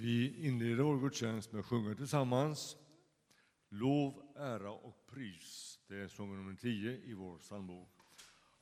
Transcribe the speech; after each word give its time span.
Vi 0.00 0.46
inleder 0.46 0.82
vår 0.82 0.98
gudstjänst 0.98 1.52
med 1.52 1.60
att 1.60 1.66
sjunga 1.66 1.94
tillsammans. 1.94 2.76
Lov, 3.68 4.22
ära 4.36 4.70
och 4.70 5.06
pris. 5.06 5.78
Det 5.88 5.96
är 5.96 6.08
sång 6.08 6.36
nummer 6.36 6.54
10 6.54 7.00
i 7.04 7.14
vår 7.14 7.38
psalmbok. 7.38 7.88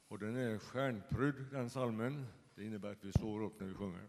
Och 0.08 0.18
den 0.18 0.36
är 0.36 0.58
stjärnprydd, 0.58 1.34
den 1.50 1.68
psalmen. 1.68 2.26
Det 2.54 2.64
innebär 2.64 2.92
att 2.92 3.04
vi 3.04 3.12
står 3.12 3.42
upp 3.42 3.60
när 3.60 3.66
vi 3.66 3.74
sjunger. 3.74 4.08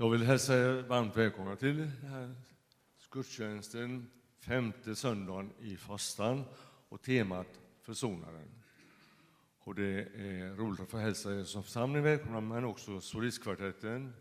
Jag 0.00 0.10
vill 0.10 0.22
hälsa 0.22 0.54
er 0.54 0.82
varmt 0.82 1.16
välkomna 1.16 1.56
till 1.56 1.76
den 1.76 2.10
här 2.10 2.34
gudstjänsten, 3.10 4.10
femte 4.38 4.94
söndagen 4.94 5.52
i 5.60 5.76
fastan 5.76 6.44
och 6.88 7.02
temat 7.02 7.46
Försonaren. 7.82 8.48
Och 9.58 9.74
det 9.74 10.00
är 10.00 10.56
roligt 10.56 10.80
att 10.80 10.90
få 10.90 10.98
hälsa 10.98 11.34
er 11.34 11.44
som 11.44 11.62
församling 11.62 12.02
välkomna, 12.02 12.40
men 12.40 12.64
också 12.64 13.00
solistkvartetten. 13.00 14.12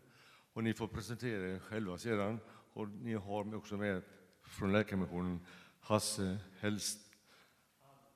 Och 0.54 0.64
ni 0.64 0.74
får 0.74 0.88
presentera 0.88 1.50
er 1.50 1.60
själva 1.60 1.98
sedan. 1.98 2.40
Och 2.74 2.90
ni 2.90 3.14
har 3.14 3.56
också 3.56 3.78
med 3.78 4.02
från 4.44 4.72
Läkarmissionen 4.72 5.46
Hasse, 5.80 6.38
Helst, 6.60 7.00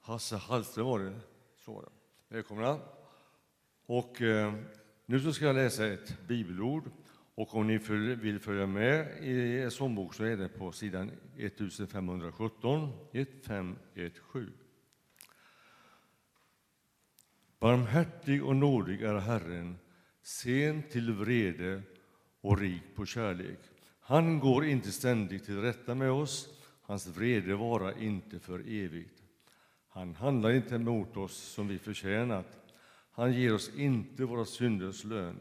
Hasse 0.01 0.35
Hallström 0.35 0.85
var 0.85 0.99
det. 0.99 1.19
Så. 1.57 1.89
Välkomna. 2.27 2.79
Och 3.85 4.21
eh, 4.21 4.53
nu 5.05 5.19
så 5.19 5.33
ska 5.33 5.45
jag 5.45 5.55
läsa 5.55 5.87
ett 5.87 6.27
bibelord. 6.27 6.91
Och 7.35 7.55
om 7.55 7.67
ni 7.67 7.77
vill 8.15 8.39
följa 8.39 8.67
med 8.67 9.23
i 9.23 9.31
er 9.55 9.69
sångbok 9.69 10.13
så 10.13 10.23
är 10.23 10.37
det 10.37 10.49
på 10.49 10.71
sidan 10.71 11.11
1517, 11.37 12.89
1517. 13.11 14.53
Barmhärtig 17.59 18.43
och 18.43 18.55
nådig 18.55 19.01
är 19.01 19.19
Herren, 19.19 19.77
sen 20.21 20.83
till 20.83 21.13
vrede 21.13 21.81
och 22.41 22.59
rik 22.59 22.83
på 22.95 23.05
kärlek. 23.05 23.59
Han 23.99 24.39
går 24.39 24.65
inte 24.65 24.91
ständigt 24.91 25.45
till 25.45 25.61
rätta 25.61 25.95
med 25.95 26.11
oss, 26.11 26.63
hans 26.81 27.07
vrede 27.07 27.55
varar 27.55 28.01
inte 28.01 28.39
för 28.39 28.59
evigt. 28.59 29.23
Han 29.89 30.15
handlar 30.15 30.51
inte 30.51 30.77
mot 30.77 31.17
oss 31.17 31.37
som 31.37 31.67
vi 31.67 31.79
förtjänat. 31.79 32.57
Han 33.11 33.33
ger 33.33 33.53
oss 33.53 33.71
inte 33.75 34.25
våra 34.25 34.45
synders 34.45 35.03
lön. 35.03 35.37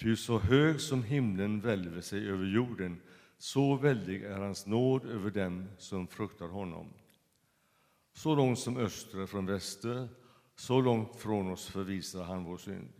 Ty 0.00 0.16
så 0.16 0.38
hög 0.38 0.80
som 0.80 1.02
himlen 1.02 1.60
välver 1.60 2.00
sig 2.00 2.28
över 2.28 2.46
jorden, 2.46 3.00
så 3.38 3.76
väldig 3.76 4.22
är 4.22 4.38
hans 4.38 4.66
nåd 4.66 5.04
över 5.04 5.30
dem 5.30 5.68
som 5.78 6.06
fruktar 6.06 6.48
honom. 6.48 6.92
Så 8.12 8.34
långt 8.34 8.58
som 8.58 8.76
öster 8.76 9.18
är 9.18 9.26
från 9.26 9.46
väster, 9.46 10.08
så 10.56 10.80
långt 10.80 11.16
från 11.16 11.50
oss 11.50 11.66
förvisar 11.66 12.22
han 12.22 12.44
vår 12.44 12.56
synd. 12.56 12.92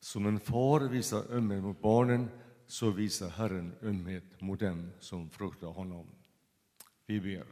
Som 0.00 0.26
en 0.26 0.40
far 0.40 0.80
visar 0.80 1.32
ömhet 1.32 1.62
mot 1.62 1.80
barnen, 1.80 2.28
så 2.66 2.90
visar 2.90 3.28
Herren 3.28 3.72
ömhet 3.82 4.40
mot 4.40 4.60
dem 4.60 4.90
som 5.00 5.30
fruktar 5.30 5.68
honom. 5.68 6.06
Vi 7.06 7.20
ber. 7.20 7.46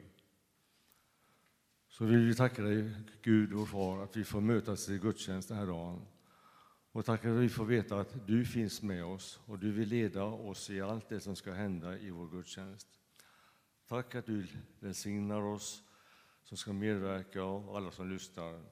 Så 1.88 2.04
vill 2.04 2.26
vi 2.26 2.34
tacka 2.34 2.62
dig, 2.62 2.90
Gud, 3.22 3.52
vår 3.52 3.66
far, 3.66 4.02
att 4.02 4.16
vi 4.16 4.24
får 4.24 4.40
mötas 4.40 4.88
i 4.88 4.98
gudstjänst 4.98 5.48
den 5.48 5.58
här 5.58 5.66
dagen. 5.66 6.06
Och 6.92 7.04
tack 7.04 7.24
att 7.24 7.36
vi 7.36 7.48
får 7.48 7.64
veta 7.64 8.00
att 8.00 8.26
du 8.26 8.44
finns 8.44 8.82
med 8.82 9.04
oss 9.04 9.40
och 9.46 9.58
du 9.58 9.72
vill 9.72 9.88
leda 9.88 10.24
oss 10.24 10.70
i 10.70 10.80
allt 10.80 11.08
det 11.08 11.20
som 11.20 11.36
ska 11.36 11.52
hända 11.52 11.98
i 11.98 12.10
vår 12.10 12.28
gudstjänst. 12.28 12.88
Tack 13.86 14.14
att 14.14 14.26
du 14.26 14.46
välsignar 14.80 15.40
oss 15.40 15.82
som 16.42 16.56
ska 16.56 16.72
medverka 16.72 17.44
och 17.44 17.76
alla 17.76 17.90
som 17.90 18.10
lyssnar. 18.10 18.64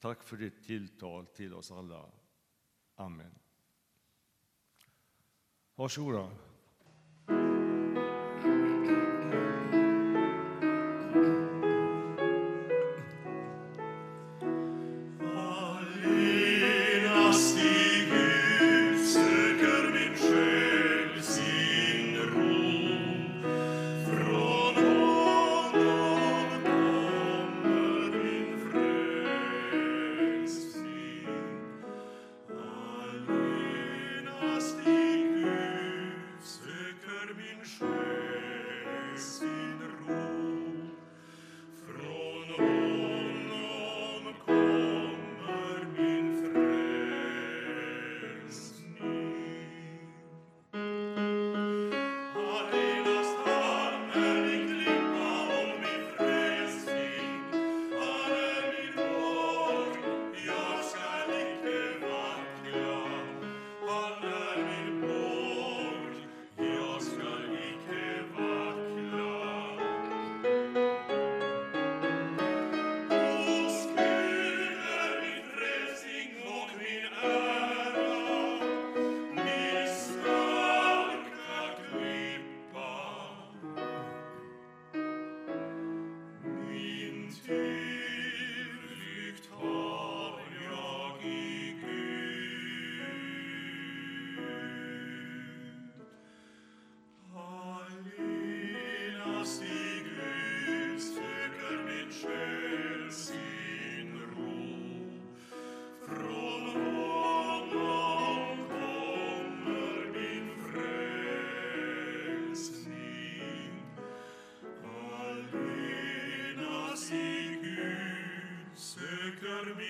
Tack 0.00 0.22
för 0.22 0.36
ditt 0.36 0.64
tilltal 0.64 1.26
till 1.26 1.54
oss 1.54 1.70
alla. 1.70 2.10
Amen. 2.94 3.34
Varsågoda. 5.74 6.30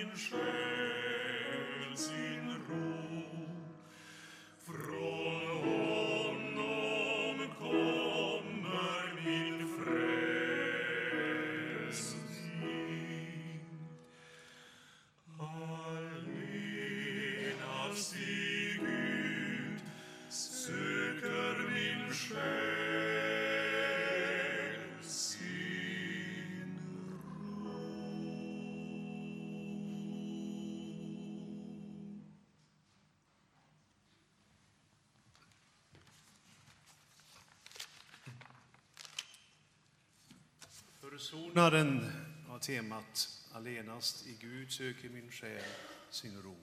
Min 0.05 0.19
själ 0.19 0.44
Försonaren 41.15 42.13
har 42.49 42.59
temat 42.59 43.29
Allenast 43.53 44.27
i 44.27 44.37
Gud 44.41 44.73
söker 44.73 45.09
min 45.09 45.31
själ 45.31 45.63
sin 46.11 46.43
ro. 46.43 46.57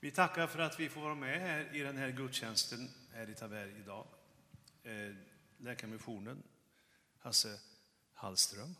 Vi 0.00 0.10
tackar 0.10 0.46
för 0.46 0.58
att 0.58 0.80
vi 0.80 0.88
får 0.88 1.00
vara 1.00 1.14
med 1.14 1.40
här 1.40 1.76
i 1.76 1.78
den 1.80 1.96
här 1.96 2.10
gudstjänsten 2.10 2.90
här 3.12 3.30
i 3.30 3.34
Taberg 3.34 3.72
idag. 3.80 4.06
Eh, 4.82 5.14
Läkarmissionen, 5.58 6.42
Hasse 7.18 7.60
Hallström. 8.12 8.74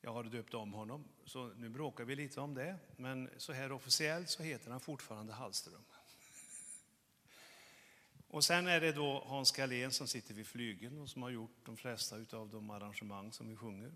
Jag 0.00 0.12
har 0.12 0.24
döpt 0.24 0.54
om 0.54 0.72
honom, 0.72 1.04
så 1.24 1.46
nu 1.56 1.68
bråkar 1.68 2.04
vi 2.04 2.16
lite 2.16 2.40
om 2.40 2.54
det. 2.54 2.76
Men 2.96 3.30
så 3.36 3.52
här 3.52 3.72
officiellt 3.72 4.28
så 4.28 4.42
heter 4.42 4.70
han 4.70 4.80
fortfarande 4.80 5.32
Hallström. 5.32 5.81
Och 8.32 8.44
sen 8.44 8.66
är 8.66 8.80
det 8.80 8.92
då 8.92 9.24
Hans 9.26 9.52
Galén 9.52 9.92
som 9.92 10.08
sitter 10.08 10.34
vid 10.34 10.46
flygeln 10.46 10.98
och 10.98 11.10
som 11.10 11.22
har 11.22 11.30
gjort 11.30 11.56
de 11.64 11.76
flesta 11.76 12.16
av 12.36 12.50
de 12.50 12.70
arrangemang 12.70 13.32
som 13.32 13.48
vi 13.48 13.56
sjunger. 13.56 13.92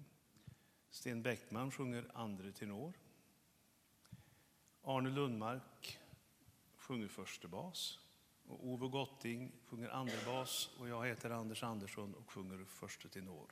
Sten 0.91 1.23
Bäckman 1.23 1.71
sjunger 1.71 2.11
andre 2.15 2.53
tenor. 2.53 2.93
Arne 4.83 5.11
Lundmark 5.11 5.99
sjunger 6.77 7.09
förste 7.09 7.49
bas. 7.49 7.99
Och 8.47 8.67
Ove 8.67 8.89
Gotting 8.89 9.53
sjunger 9.67 9.89
andra 9.89 10.25
bas 10.27 10.71
och 10.79 10.89
jag 10.89 11.07
heter 11.07 11.31
Anders 11.31 11.63
Andersson 11.63 12.15
och 12.15 12.31
sjunger 12.31 12.65
förste 12.65 13.09
tenor. 13.09 13.51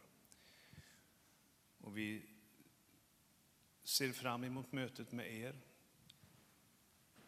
Och 1.81 1.97
vi 1.97 2.27
ser 3.85 4.13
fram 4.13 4.45
emot 4.45 4.73
mötet 4.73 5.13
med 5.13 5.35
er. 5.35 5.61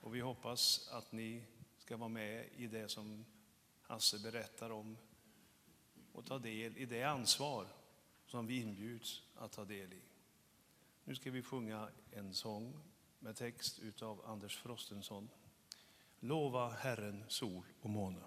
Och 0.00 0.14
vi 0.14 0.20
hoppas 0.20 0.88
att 0.88 1.12
ni 1.12 1.44
ska 1.78 1.96
vara 1.96 2.08
med 2.08 2.48
i 2.56 2.66
det 2.66 2.88
som 2.88 3.24
Hasse 3.86 4.18
berättar 4.18 4.70
om 4.70 4.96
och 6.12 6.26
ta 6.26 6.38
del 6.38 6.76
i 6.76 6.86
det 6.86 7.02
ansvar 7.02 7.66
som 8.26 8.46
vi 8.46 8.60
inbjuds 8.60 9.22
att 9.34 9.52
ta 9.52 9.64
del 9.64 9.92
i. 9.92 10.02
Nu 11.04 11.14
ska 11.14 11.30
vi 11.30 11.42
sjunga 11.42 11.88
en 12.10 12.34
sång 12.34 12.80
med 13.18 13.36
text 13.36 13.78
utav 13.78 14.26
Anders 14.26 14.56
Frostenson. 14.56 15.30
Lova 16.20 16.68
Herren 16.68 17.24
sol 17.28 17.64
och 17.80 17.90
måne. 17.90 18.22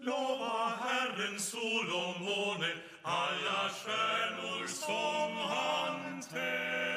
Lova 0.00 0.68
Herren 0.68 1.40
sol 1.40 1.86
och 1.86 2.20
måne, 2.20 2.74
alla 3.02 3.68
stjärnor 3.68 4.66
som 4.66 5.36
han 5.36 6.22
tänt. 6.22 6.87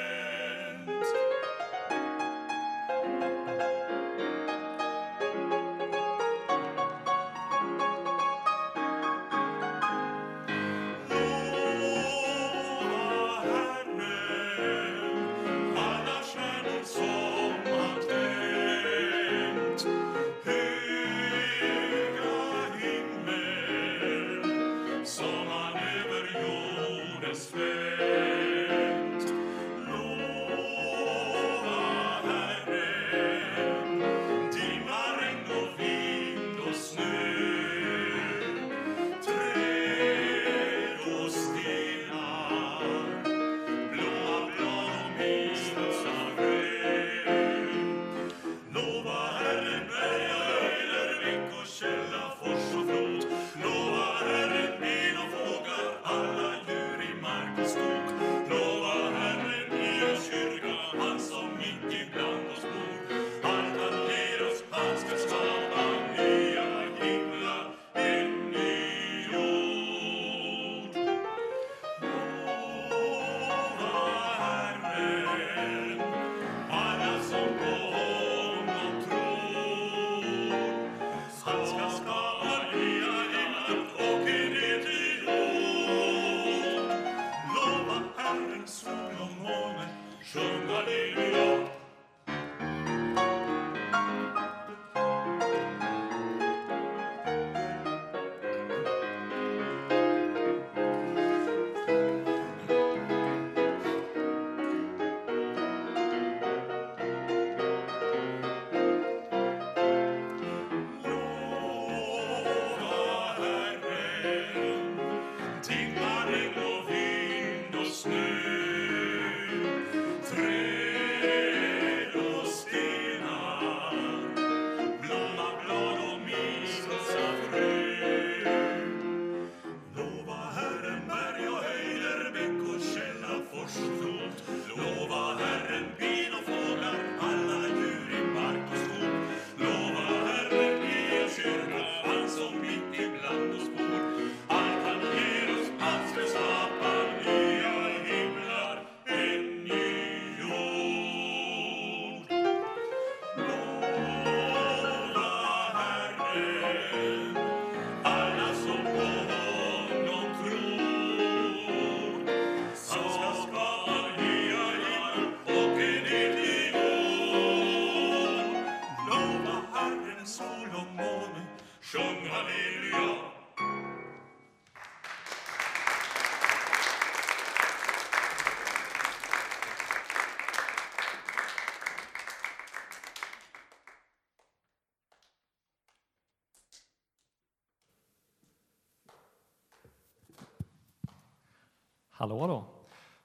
Hallå 192.22 192.46
då. 192.46 192.64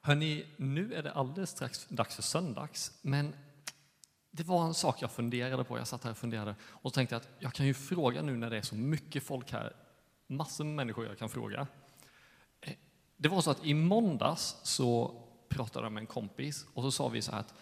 Hörni, 0.02 0.46
nu 0.58 0.94
är 0.94 1.04
det 1.04 1.12
alldeles 1.12 1.50
strax 1.50 1.88
dags 1.88 2.16
för 2.16 2.22
söndags, 2.22 3.00
men 3.02 3.36
det 4.32 4.44
var 4.44 4.66
en 4.66 4.74
sak 4.74 5.02
jag 5.02 5.12
funderade 5.12 5.64
på. 5.64 5.78
Jag 5.78 5.88
satt 5.88 6.04
här 6.04 6.12
och 6.12 6.18
funderade 6.18 6.56
och 6.64 6.94
tänkte 6.94 7.16
att 7.18 7.30
jag 7.40 7.54
kan 7.54 7.66
ju 7.66 7.74
fråga 7.74 8.22
nu 8.22 8.38
när 8.38 8.50
det 8.50 8.58
är 8.58 8.62
så 8.62 8.76
mycket 8.76 9.24
folk 9.24 9.52
här, 9.52 9.76
massor 10.28 10.64
med 10.64 10.76
människor 10.76 11.06
jag 11.06 11.18
kan 11.18 11.30
fråga. 11.30 11.68
Eh, 12.62 12.74
det 13.18 13.30
var 13.30 13.42
så 13.42 13.52
att 13.52 13.66
i 13.66 13.74
måndags 13.74 14.56
så 14.64 15.22
pratade 15.50 15.86
jag 15.86 15.92
med 15.92 16.02
en 16.02 16.08
kompis 16.08 16.66
och 16.74 16.84
så 16.84 16.92
sa 16.92 17.08
vi 17.08 17.22
så 17.22 17.32
här 17.32 17.40
att 17.40 17.54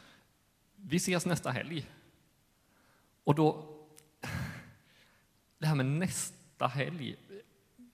vi 0.76 0.98
ses 0.98 1.26
nästa 1.26 1.52
helg. 1.52 1.90
Och 3.24 3.36
då, 3.36 3.76
det 5.58 5.68
här 5.68 5.76
med 5.76 5.86
nästa 5.86 6.68
helg, 6.68 7.16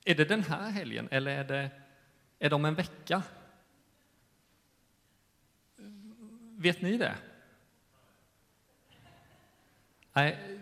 är 0.05 0.15
det 0.15 0.25
den 0.25 0.43
här 0.43 0.69
helgen 0.69 1.07
eller 1.11 1.31
är 1.31 1.43
det, 1.43 1.80
är 2.41 2.49
de 2.49 2.65
en 2.65 2.75
vecka? 2.75 3.23
Vet 6.57 6.81
ni 6.81 6.97
det? 6.97 7.15
Nej, 10.13 10.59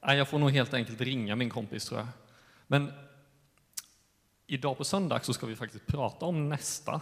nej, 0.00 0.16
jag 0.16 0.28
får 0.28 0.38
nog 0.38 0.50
helt 0.50 0.74
enkelt 0.74 1.00
ringa 1.00 1.36
min 1.36 1.50
kompis 1.50 1.84
tror 1.84 2.00
jag. 2.00 2.08
Men 2.66 2.92
idag 4.46 4.78
på 4.78 4.84
söndag 4.84 5.24
så 5.24 5.32
ska 5.32 5.46
vi 5.46 5.56
faktiskt 5.56 5.86
prata 5.86 6.26
om 6.26 6.48
nästa. 6.48 7.00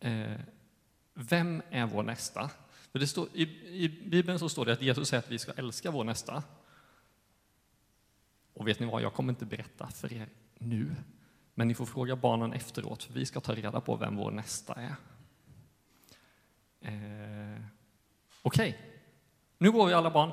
Eh, 0.00 0.40
vem 1.14 1.62
är 1.70 1.86
vår 1.86 2.02
nästa? 2.02 2.50
För 2.92 2.98
det 2.98 3.06
står, 3.06 3.28
i, 3.32 3.42
I 3.84 3.88
Bibeln 3.88 4.38
så 4.38 4.48
står 4.48 4.64
det 4.64 4.72
att 4.72 4.82
Jesus 4.82 5.08
säger 5.08 5.22
att 5.22 5.30
vi 5.30 5.38
ska 5.38 5.52
älska 5.52 5.90
vår 5.90 6.04
nästa. 6.04 6.42
Och 8.52 8.68
vet 8.68 8.80
ni 8.80 8.86
vad, 8.86 9.02
jag 9.02 9.14
kommer 9.14 9.32
inte 9.32 9.44
berätta 9.44 9.86
för 9.86 10.12
er 10.12 10.28
nu, 10.58 10.94
men 11.58 11.68
ni 11.68 11.74
får 11.74 11.86
fråga 11.86 12.16
barnen 12.16 12.52
efteråt, 12.52 13.02
för 13.02 13.12
vi 13.12 13.26
ska 13.26 13.40
ta 13.40 13.54
reda 13.54 13.80
på 13.80 13.96
vem 13.96 14.16
vår 14.16 14.30
nästa 14.30 14.74
är. 14.74 14.94
Eh, 16.80 17.60
Okej, 18.42 18.78
nu 19.58 19.70
går 19.70 19.86
vi 19.86 19.92
alla 19.92 20.10
barn. 20.10 20.32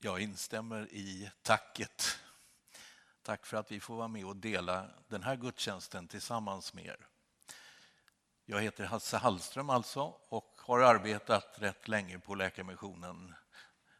Jag 0.00 0.20
instämmer 0.20 0.92
i 0.92 1.30
tacket. 1.42 2.18
Tack 3.22 3.46
för 3.46 3.56
att 3.56 3.72
vi 3.72 3.80
får 3.80 3.96
vara 3.96 4.08
med 4.08 4.24
och 4.24 4.36
dela 4.36 4.90
den 5.08 5.22
här 5.22 5.36
gudstjänsten 5.36 6.08
tillsammans 6.08 6.74
med 6.74 6.86
er. 6.86 7.06
Jag 8.44 8.62
heter 8.62 8.84
Hasse 8.84 9.16
Hallström 9.16 9.70
alltså 9.70 10.00
och 10.28 10.54
har 10.56 10.80
arbetat 10.80 11.54
rätt 11.58 11.88
länge 11.88 12.18
på 12.18 12.34
Läkarmissionen 12.34 13.34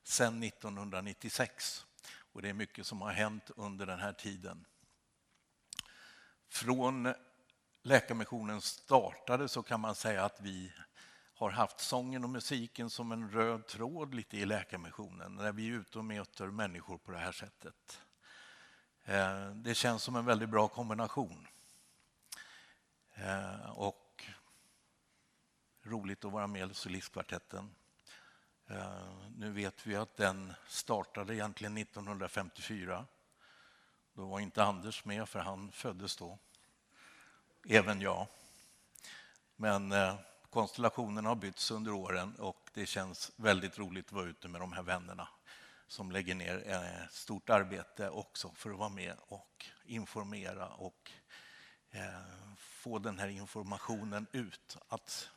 sedan 0.02 0.42
1996. 0.42 1.86
Och 2.32 2.42
det 2.42 2.48
är 2.48 2.54
mycket 2.54 2.86
som 2.86 3.00
har 3.00 3.12
hänt 3.12 3.50
under 3.56 3.86
den 3.86 3.98
här 3.98 4.12
tiden. 4.12 4.66
Från 6.48 7.14
Läkarmissionen 7.82 8.60
startade 8.60 9.48
så 9.48 9.62
kan 9.62 9.80
man 9.80 9.94
säga 9.94 10.24
att 10.24 10.40
vi 10.40 10.72
har 11.38 11.50
haft 11.50 11.80
sången 11.80 12.24
och 12.24 12.30
musiken 12.30 12.90
som 12.90 13.12
en 13.12 13.30
röd 13.30 13.66
tråd 13.66 14.14
lite 14.14 14.36
i 14.36 14.46
Läkarmissionen 14.46 15.34
när 15.34 15.52
vi 15.52 15.68
är 15.68 15.72
ute 15.72 15.98
och 15.98 16.04
möter 16.04 16.46
människor 16.46 16.98
på 16.98 17.12
det 17.12 17.18
här 17.18 17.32
sättet. 17.32 18.00
Eh, 19.04 19.50
det 19.50 19.74
känns 19.74 20.02
som 20.02 20.16
en 20.16 20.24
väldigt 20.24 20.48
bra 20.48 20.68
kombination. 20.68 21.46
Eh, 23.14 23.70
och 23.70 24.24
roligt 25.82 26.24
att 26.24 26.32
vara 26.32 26.46
med 26.46 26.70
i 26.70 26.74
Solistkvartetten. 26.74 27.74
Eh, 28.66 29.28
nu 29.36 29.52
vet 29.52 29.86
vi 29.86 29.96
att 29.96 30.16
den 30.16 30.52
startade 30.66 31.34
egentligen 31.34 31.78
1954. 31.78 33.06
Då 34.12 34.26
var 34.26 34.40
inte 34.40 34.64
Anders 34.64 35.04
med 35.04 35.28
för 35.28 35.38
han 35.38 35.72
föddes 35.72 36.16
då. 36.16 36.38
Även 37.68 38.00
jag. 38.00 38.26
Men 39.56 39.94
Konstellationerna 40.50 41.28
har 41.28 41.36
bytts 41.36 41.70
under 41.70 41.92
åren 41.92 42.34
och 42.34 42.70
det 42.74 42.86
känns 42.86 43.32
väldigt 43.36 43.78
roligt 43.78 44.06
att 44.06 44.12
vara 44.12 44.26
ute 44.26 44.48
med 44.48 44.60
de 44.60 44.72
här 44.72 44.82
vännerna 44.82 45.28
som 45.86 46.12
lägger 46.12 46.34
ner 46.34 46.62
eh, 46.66 47.08
stort 47.10 47.50
arbete 47.50 48.08
också 48.10 48.50
för 48.54 48.70
att 48.70 48.78
vara 48.78 48.88
med 48.88 49.16
och 49.28 49.66
informera 49.84 50.68
och 50.68 51.12
eh, 51.90 52.02
få 52.56 52.98
den 52.98 53.18
här 53.18 53.28
informationen 53.28 54.26
ut. 54.32 54.76
Att 54.88 55.30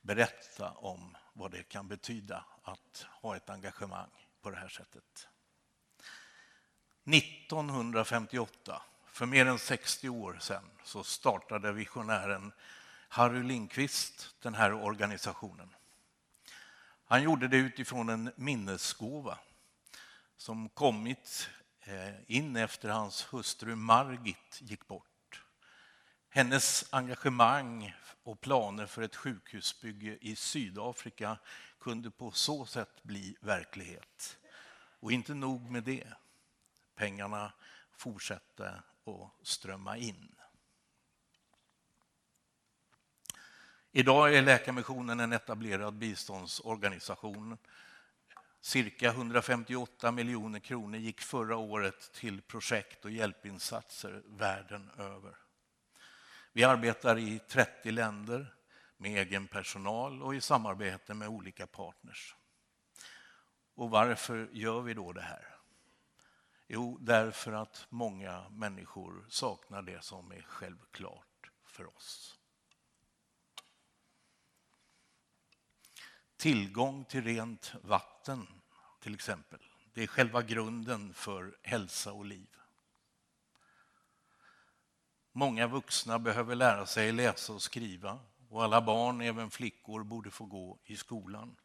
berätta 0.00 0.70
om 0.70 1.16
vad 1.32 1.50
det 1.50 1.62
kan 1.62 1.88
betyda 1.88 2.44
att 2.62 3.06
ha 3.10 3.36
ett 3.36 3.50
engagemang 3.50 4.10
på 4.42 4.50
det 4.50 4.56
här 4.56 4.68
sättet. 4.68 5.28
1958, 7.04 8.82
för 9.06 9.26
mer 9.26 9.46
än 9.46 9.58
60 9.58 10.08
år 10.08 10.38
sedan, 10.40 10.64
så 10.84 11.04
startade 11.04 11.72
visionären 11.72 12.52
Harry 13.08 13.42
Lindqvist 13.42 14.34
den 14.42 14.54
här 14.54 14.72
organisationen. 14.72 15.74
Han 17.04 17.22
gjorde 17.22 17.48
det 17.48 17.56
utifrån 17.56 18.08
en 18.08 18.32
minnesgåva 18.36 19.38
som 20.36 20.68
kommit 20.68 21.48
eh, 21.80 22.30
in 22.30 22.56
efter 22.56 22.88
hans 22.88 23.32
hustru 23.32 23.76
Margit 23.76 24.58
gick 24.60 24.86
bort. 24.86 25.42
Hennes 26.28 26.84
engagemang 26.90 27.94
och 28.22 28.40
planer 28.40 28.86
för 28.86 29.02
ett 29.02 29.16
sjukhusbygge 29.16 30.18
i 30.20 30.36
Sydafrika 30.36 31.38
kunde 31.80 32.10
på 32.10 32.30
så 32.30 32.66
sätt 32.66 33.02
bli 33.02 33.36
verklighet. 33.40 34.38
Och 35.00 35.12
inte 35.12 35.34
nog 35.34 35.70
med 35.70 35.82
det. 35.82 36.06
Pengarna 36.94 37.52
fortsatte 37.92 38.82
att 39.04 39.46
strömma 39.46 39.96
in. 39.96 40.35
Idag 43.98 44.34
är 44.34 44.42
Läkarmissionen 44.42 45.20
en 45.20 45.32
etablerad 45.32 45.94
biståndsorganisation. 45.94 47.58
Cirka 48.60 49.08
158 49.08 50.12
miljoner 50.12 50.58
kronor 50.58 50.98
gick 50.98 51.20
förra 51.20 51.56
året 51.56 52.12
till 52.12 52.42
projekt 52.42 53.04
och 53.04 53.10
hjälpinsatser 53.10 54.22
världen 54.26 54.90
över. 54.98 55.36
Vi 56.52 56.64
arbetar 56.64 57.18
i 57.18 57.38
30 57.38 57.90
länder 57.90 58.54
med 58.96 59.18
egen 59.18 59.46
personal 59.46 60.22
och 60.22 60.34
i 60.34 60.40
samarbete 60.40 61.14
med 61.14 61.28
olika 61.28 61.66
partners. 61.66 62.36
Och 63.74 63.90
varför 63.90 64.48
gör 64.52 64.80
vi 64.80 64.94
då 64.94 65.12
det 65.12 65.22
här? 65.22 65.56
Jo, 66.66 66.98
därför 67.00 67.52
att 67.52 67.86
många 67.88 68.48
människor 68.50 69.24
saknar 69.28 69.82
det 69.82 70.04
som 70.04 70.32
är 70.32 70.42
självklart 70.42 71.50
för 71.64 71.96
oss. 71.96 72.35
Tillgång 76.36 77.04
till 77.04 77.24
rent 77.24 77.74
vatten, 77.82 78.46
till 79.00 79.14
exempel. 79.14 79.60
Det 79.94 80.02
är 80.02 80.06
själva 80.06 80.42
grunden 80.42 81.14
för 81.14 81.56
hälsa 81.62 82.12
och 82.12 82.24
liv. 82.24 82.56
Många 85.32 85.66
vuxna 85.66 86.18
behöver 86.18 86.54
lära 86.54 86.86
sig 86.86 87.12
läsa 87.12 87.52
och 87.52 87.62
skriva 87.62 88.18
och 88.48 88.64
alla 88.64 88.82
barn, 88.82 89.20
även 89.20 89.50
flickor, 89.50 90.04
borde 90.04 90.30
få 90.30 90.44
gå 90.44 90.78
i 90.84 90.96
skolan. 90.96 91.56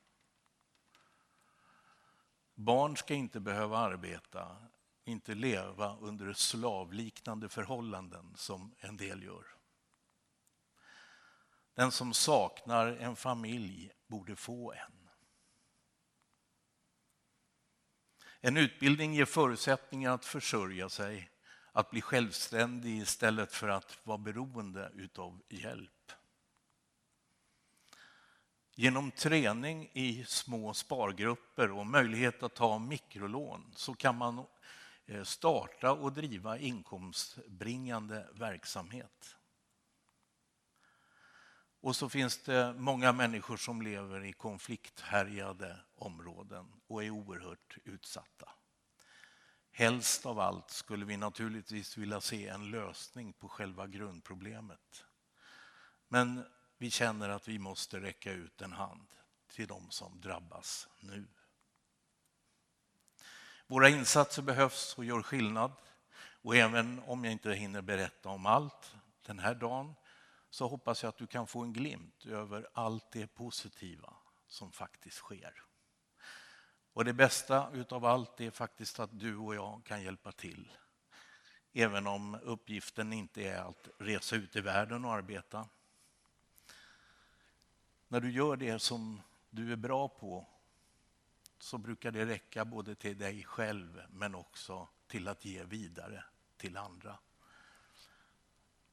Barn 2.55 2.97
ska 2.97 3.13
inte 3.13 3.39
behöva 3.39 3.77
arbeta, 3.77 4.57
inte 5.03 5.35
leva 5.35 5.97
under 5.97 6.33
slavliknande 6.33 7.49
förhållanden 7.49 8.33
som 8.35 8.75
en 8.79 8.97
del 8.97 9.23
gör. 9.23 9.60
Den 11.73 11.91
som 11.91 12.13
saknar 12.13 12.87
en 12.87 13.15
familj 13.15 13.91
borde 14.07 14.35
få 14.35 14.73
en. 14.73 15.09
En 18.43 18.57
utbildning 18.57 19.13
ger 19.13 19.25
förutsättningar 19.25 20.11
att 20.13 20.25
försörja 20.25 20.89
sig, 20.89 21.31
att 21.71 21.89
bli 21.89 22.01
självständig 22.01 22.97
istället 22.97 23.53
för 23.53 23.69
att 23.69 23.97
vara 24.03 24.17
beroende 24.17 24.91
utav 24.95 25.41
hjälp. 25.49 26.11
Genom 28.75 29.11
träning 29.11 29.89
i 29.93 30.25
små 30.27 30.73
spargrupper 30.73 31.71
och 31.71 31.87
möjlighet 31.87 32.43
att 32.43 32.55
ta 32.55 32.79
mikrolån 32.79 33.73
så 33.75 33.95
kan 33.95 34.17
man 34.17 34.45
eh, 35.05 35.23
starta 35.23 35.91
och 35.91 36.13
driva 36.13 36.57
inkomstbringande 36.57 38.27
verksamhet. 38.33 39.35
Och 41.81 41.95
så 41.95 42.09
finns 42.09 42.37
det 42.37 42.73
många 42.77 43.11
människor 43.11 43.57
som 43.57 43.81
lever 43.81 44.25
i 44.25 44.33
konflikthärjade 44.33 45.79
områden 45.95 46.73
och 46.87 47.03
är 47.03 47.09
oerhört 47.09 47.77
utsatta. 47.83 48.49
Helst 49.71 50.25
av 50.25 50.39
allt 50.39 50.71
skulle 50.71 51.05
vi 51.05 51.17
naturligtvis 51.17 51.97
vilja 51.97 52.21
se 52.21 52.47
en 52.47 52.71
lösning 52.71 53.33
på 53.33 53.49
själva 53.49 53.87
grundproblemet. 53.87 55.05
Men 56.07 56.45
vi 56.77 56.91
känner 56.91 57.29
att 57.29 57.47
vi 57.47 57.59
måste 57.59 57.99
räcka 57.99 58.31
ut 58.31 58.61
en 58.61 58.73
hand 58.73 59.07
till 59.51 59.67
de 59.67 59.91
som 59.91 60.21
drabbas 60.21 60.87
nu. 60.99 61.27
Våra 63.67 63.89
insatser 63.89 64.41
behövs 64.41 64.97
och 64.97 65.05
gör 65.05 65.21
skillnad. 65.21 65.71
Och 66.43 66.55
även 66.55 67.01
om 67.05 67.23
jag 67.23 67.31
inte 67.31 67.53
hinner 67.53 67.81
berätta 67.81 68.29
om 68.29 68.45
allt 68.45 68.95
den 69.25 69.39
här 69.39 69.55
dagen 69.55 69.95
så 70.51 70.67
hoppas 70.67 71.03
jag 71.03 71.09
att 71.09 71.17
du 71.17 71.27
kan 71.27 71.47
få 71.47 71.61
en 71.61 71.73
glimt 71.73 72.25
över 72.25 72.67
allt 72.73 73.11
det 73.11 73.27
positiva 73.27 74.13
som 74.47 74.71
faktiskt 74.71 75.17
sker. 75.17 75.63
Och 76.93 77.05
det 77.05 77.13
bästa 77.13 77.71
utav 77.73 78.05
allt 78.05 78.41
är 78.41 78.51
faktiskt 78.51 78.99
att 78.99 79.19
du 79.19 79.37
och 79.37 79.55
jag 79.55 79.83
kan 79.85 80.03
hjälpa 80.03 80.31
till. 80.31 80.71
Även 81.73 82.07
om 82.07 82.35
uppgiften 82.35 83.13
inte 83.13 83.41
är 83.41 83.61
att 83.61 83.89
resa 83.97 84.35
ut 84.35 84.55
i 84.55 84.61
världen 84.61 85.05
och 85.05 85.13
arbeta. 85.13 85.67
När 88.07 88.19
du 88.19 88.31
gör 88.31 88.55
det 88.55 88.79
som 88.79 89.21
du 89.49 89.71
är 89.71 89.75
bra 89.75 90.07
på 90.07 90.47
så 91.59 91.77
brukar 91.77 92.11
det 92.11 92.25
räcka 92.25 92.65
både 92.65 92.95
till 92.95 93.17
dig 93.17 93.43
själv 93.43 94.01
men 94.09 94.35
också 94.35 94.87
till 95.07 95.27
att 95.27 95.45
ge 95.45 95.63
vidare 95.63 96.23
till 96.57 96.77
andra. 96.77 97.17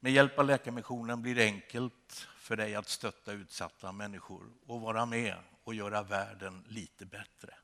Med 0.01 0.13
hjälp 0.13 0.39
av 0.39 0.45
Läkarmissionen 0.45 1.23
blir 1.23 1.35
det 1.35 1.45
enkelt 1.45 2.29
för 2.37 2.57
dig 2.57 2.75
att 2.75 2.89
stötta 2.89 3.33
utsatta 3.33 3.93
människor 3.93 4.51
och 4.67 4.81
vara 4.81 5.07
med 5.07 5.37
och 5.65 5.75
göra 5.75 6.03
världen 6.03 6.65
lite 6.69 7.07
bättre. 7.07 7.55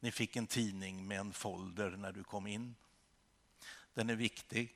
Ni 0.00 0.12
fick 0.12 0.36
en 0.36 0.46
tidning 0.46 1.06
med 1.06 1.20
en 1.20 1.32
folder 1.32 1.90
när 1.90 2.12
du 2.12 2.24
kom 2.24 2.46
in. 2.46 2.74
Den 3.94 4.10
är 4.10 4.16
viktig 4.16 4.74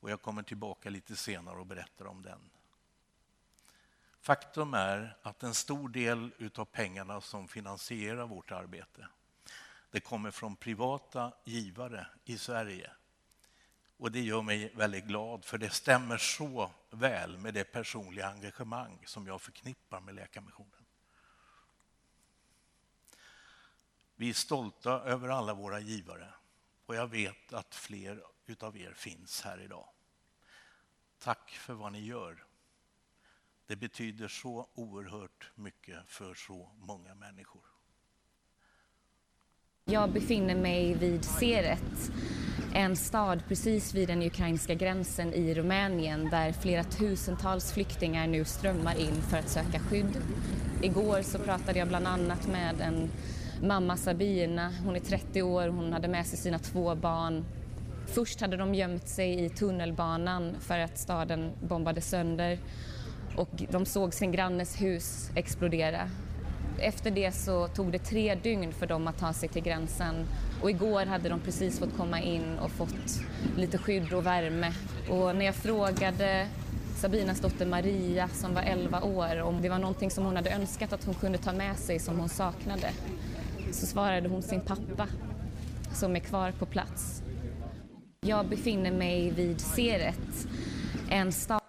och 0.00 0.10
jag 0.10 0.22
kommer 0.22 0.42
tillbaka 0.42 0.90
lite 0.90 1.16
senare 1.16 1.58
och 1.58 1.66
berättar 1.66 2.04
om 2.04 2.22
den. 2.22 2.50
Faktum 4.20 4.74
är 4.74 5.16
att 5.22 5.42
en 5.42 5.54
stor 5.54 5.88
del 5.88 6.50
av 6.54 6.64
pengarna 6.64 7.20
som 7.20 7.48
finansierar 7.48 8.26
vårt 8.26 8.50
arbete 8.50 9.08
det 9.90 10.00
kommer 10.00 10.30
från 10.30 10.56
privata 10.56 11.32
givare 11.44 12.06
i 12.24 12.38
Sverige 12.38 12.90
och 14.00 14.12
det 14.12 14.20
gör 14.20 14.42
mig 14.42 14.72
väldigt 14.74 15.04
glad 15.04 15.44
för 15.44 15.58
det 15.58 15.70
stämmer 15.70 16.18
så 16.18 16.70
väl 16.90 17.38
med 17.38 17.54
det 17.54 17.64
personliga 17.64 18.28
engagemang 18.28 19.02
som 19.06 19.26
jag 19.26 19.42
förknippar 19.42 20.00
med 20.00 20.14
Läkarmissionen. 20.14 20.84
Vi 24.16 24.28
är 24.28 24.34
stolta 24.34 24.90
över 24.90 25.28
alla 25.28 25.54
våra 25.54 25.80
givare 25.80 26.34
och 26.86 26.94
jag 26.94 27.06
vet 27.06 27.52
att 27.52 27.74
fler 27.74 28.22
utav 28.46 28.76
er 28.76 28.92
finns 28.92 29.42
här 29.42 29.60
idag. 29.60 29.88
Tack 31.18 31.50
för 31.50 31.74
vad 31.74 31.92
ni 31.92 32.00
gör. 32.00 32.44
Det 33.66 33.76
betyder 33.76 34.28
så 34.28 34.68
oerhört 34.74 35.50
mycket 35.54 35.98
för 36.06 36.34
så 36.34 36.70
många 36.78 37.14
människor. 37.14 37.64
Jag 39.84 40.12
befinner 40.12 40.54
mig 40.54 40.94
vid 40.94 41.24
Seret, 41.24 42.12
en 42.74 42.96
stad 42.96 43.42
precis 43.48 43.94
vid 43.94 44.08
den 44.08 44.22
ukrainska 44.22 44.74
gränsen 44.74 45.34
i 45.34 45.54
Rumänien 45.54 46.30
där 46.30 46.52
flera 46.52 46.84
tusentals 46.84 47.72
flyktingar 47.72 48.26
nu 48.26 48.44
strömmar 48.44 49.00
in 49.00 49.22
för 49.22 49.38
att 49.38 49.48
söka 49.48 49.78
skydd. 49.78 50.18
Igår 50.82 51.22
så 51.22 51.38
pratade 51.38 51.78
jag 51.78 51.88
bland 51.88 52.06
annat 52.06 52.48
med 52.48 52.80
en 52.80 53.10
mamma 53.62 53.96
Sabina, 53.96 54.72
hon 54.84 54.96
är 54.96 55.00
30 55.00 55.42
år, 55.42 55.68
hon 55.68 55.92
hade 55.92 56.08
med 56.08 56.26
sig 56.26 56.38
sina 56.38 56.58
två 56.58 56.94
barn. 56.94 57.44
Först 58.06 58.40
hade 58.40 58.56
de 58.56 58.74
gömt 58.74 59.08
sig 59.08 59.44
i 59.44 59.48
tunnelbanan 59.48 60.56
för 60.60 60.78
att 60.78 60.98
staden 60.98 61.50
bombades 61.68 62.10
sönder 62.10 62.58
och 63.36 63.62
de 63.70 63.86
såg 63.86 64.14
sin 64.14 64.32
grannes 64.32 64.80
hus 64.80 65.30
explodera. 65.34 66.10
Efter 66.78 67.10
det 67.10 67.32
så 67.32 67.68
tog 67.68 67.92
det 67.92 67.98
tre 67.98 68.34
dygn 68.34 68.72
för 68.72 68.86
dem 68.86 69.08
att 69.08 69.18
ta 69.18 69.32
sig 69.32 69.48
till 69.48 69.62
gränsen 69.62 70.26
och 70.62 70.70
igår 70.70 71.06
hade 71.06 71.28
de 71.28 71.40
precis 71.40 71.78
fått 71.78 71.96
komma 71.96 72.20
in 72.20 72.58
och 72.58 72.70
fått 72.70 73.20
lite 73.56 73.78
skydd 73.78 74.12
och 74.12 74.26
värme. 74.26 74.72
Och 75.08 75.36
när 75.36 75.44
jag 75.44 75.54
frågade 75.54 76.48
Sabinas 76.96 77.40
dotter 77.40 77.66
Maria 77.66 78.28
som 78.28 78.54
var 78.54 78.62
11 78.62 79.02
år 79.02 79.40
om 79.42 79.62
det 79.62 79.68
var 79.68 79.78
någonting 79.78 80.10
som 80.10 80.24
hon 80.24 80.36
hade 80.36 80.50
önskat 80.50 80.92
att 80.92 81.04
hon 81.04 81.14
kunde 81.14 81.38
ta 81.38 81.52
med 81.52 81.76
sig 81.76 81.98
som 81.98 82.18
hon 82.18 82.28
saknade 82.28 82.90
så 83.72 83.86
svarade 83.86 84.28
hon 84.28 84.42
sin 84.42 84.60
pappa 84.60 85.06
som 85.92 86.16
är 86.16 86.20
kvar 86.20 86.52
på 86.58 86.66
plats. 86.66 87.22
Jag 88.26 88.48
befinner 88.48 88.90
mig 88.90 89.30
vid 89.30 89.60
Seret, 89.60 90.46
en 91.10 91.32
stad 91.32 91.59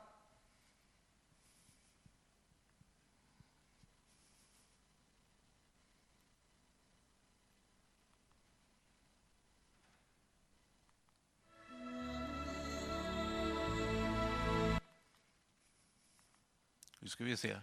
Nu 17.04 17.10
ska 17.10 17.24
vi 17.24 17.38
se. 17.38 17.62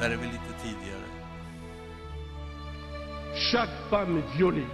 Där 0.00 0.10
är 0.10 0.16
vi 0.16 0.26
lite 0.26 0.60
tidigare. 0.62 1.06
Chaque 3.52 3.88
femme 3.90 4.36
violée. 4.36 4.68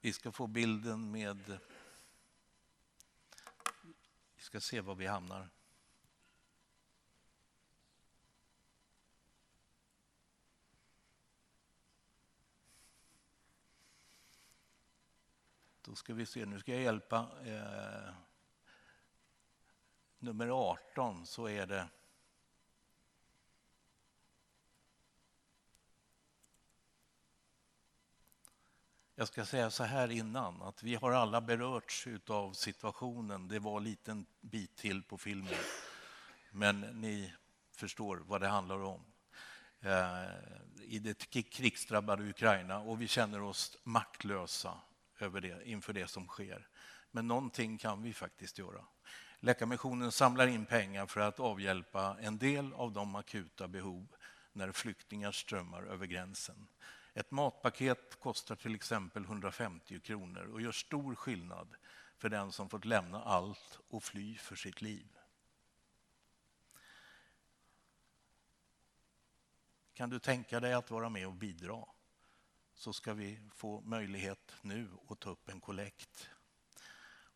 Vi 0.00 0.12
ska 0.12 0.32
få 0.32 0.46
bilden 0.46 1.10
med... 1.10 1.58
Vi 4.36 4.42
ska 4.42 4.60
se 4.60 4.80
var 4.80 4.94
vi 4.94 5.06
hamnar. 5.06 5.48
Då 15.88 15.94
ska 15.94 16.14
vi 16.14 16.26
se, 16.26 16.46
nu 16.46 16.60
ska 16.60 16.72
jag 16.72 16.82
hjälpa 16.82 17.28
eh, 17.44 18.14
nummer 20.18 20.48
18 20.48 21.26
så 21.26 21.48
är 21.48 21.66
det 21.66 21.88
Jag 29.14 29.28
ska 29.28 29.44
säga 29.44 29.70
så 29.70 29.84
här 29.84 30.10
innan, 30.10 30.62
att 30.62 30.82
vi 30.82 30.94
har 30.94 31.12
alla 31.12 31.40
berörts 31.40 32.08
av 32.26 32.52
situationen. 32.52 33.48
Det 33.48 33.58
var 33.58 33.76
en 33.76 33.84
liten 33.84 34.26
bit 34.40 34.76
till 34.76 35.02
på 35.02 35.18
filmen, 35.18 35.54
men 36.50 36.80
ni 36.80 37.34
förstår 37.72 38.16
vad 38.16 38.40
det 38.40 38.48
handlar 38.48 38.82
om. 38.82 39.04
Eh, 39.80 40.28
I 40.82 40.98
det 40.98 41.30
krigsdrabbade 41.50 42.30
Ukraina 42.30 42.78
och 42.78 43.00
vi 43.00 43.08
känner 43.08 43.42
oss 43.42 43.78
maktlösa 43.84 44.80
över 45.22 45.40
det, 45.40 45.68
inför 45.68 45.92
det 45.92 46.08
som 46.08 46.26
sker. 46.26 46.68
Men 47.10 47.28
någonting 47.28 47.78
kan 47.78 48.02
vi 48.02 48.12
faktiskt 48.12 48.58
göra. 48.58 48.84
Läkarmissionen 49.40 50.12
samlar 50.12 50.46
in 50.46 50.66
pengar 50.66 51.06
för 51.06 51.20
att 51.20 51.40
avhjälpa 51.40 52.16
en 52.20 52.38
del 52.38 52.72
av 52.72 52.92
de 52.92 53.14
akuta 53.14 53.68
behov 53.68 54.06
när 54.52 54.72
flyktingar 54.72 55.32
strömmar 55.32 55.82
över 55.82 56.06
gränsen. 56.06 56.68
Ett 57.14 57.30
matpaket 57.30 58.20
kostar 58.20 58.56
till 58.56 58.74
exempel 58.74 59.24
150 59.24 60.00
kronor 60.00 60.50
och 60.52 60.60
gör 60.60 60.72
stor 60.72 61.14
skillnad 61.14 61.74
för 62.16 62.28
den 62.28 62.52
som 62.52 62.68
fått 62.68 62.84
lämna 62.84 63.22
allt 63.22 63.78
och 63.88 64.02
fly 64.02 64.36
för 64.36 64.56
sitt 64.56 64.82
liv. 64.82 65.06
Kan 69.94 70.10
du 70.10 70.18
tänka 70.18 70.60
dig 70.60 70.72
att 70.72 70.90
vara 70.90 71.08
med 71.08 71.26
och 71.26 71.34
bidra? 71.34 71.84
Så 72.78 72.92
ska 72.92 73.14
vi 73.14 73.40
få 73.50 73.80
möjlighet 73.80 74.54
nu 74.62 74.88
att 75.08 75.20
ta 75.20 75.30
upp 75.30 75.48
en 75.48 75.60
kollekt. 75.60 76.30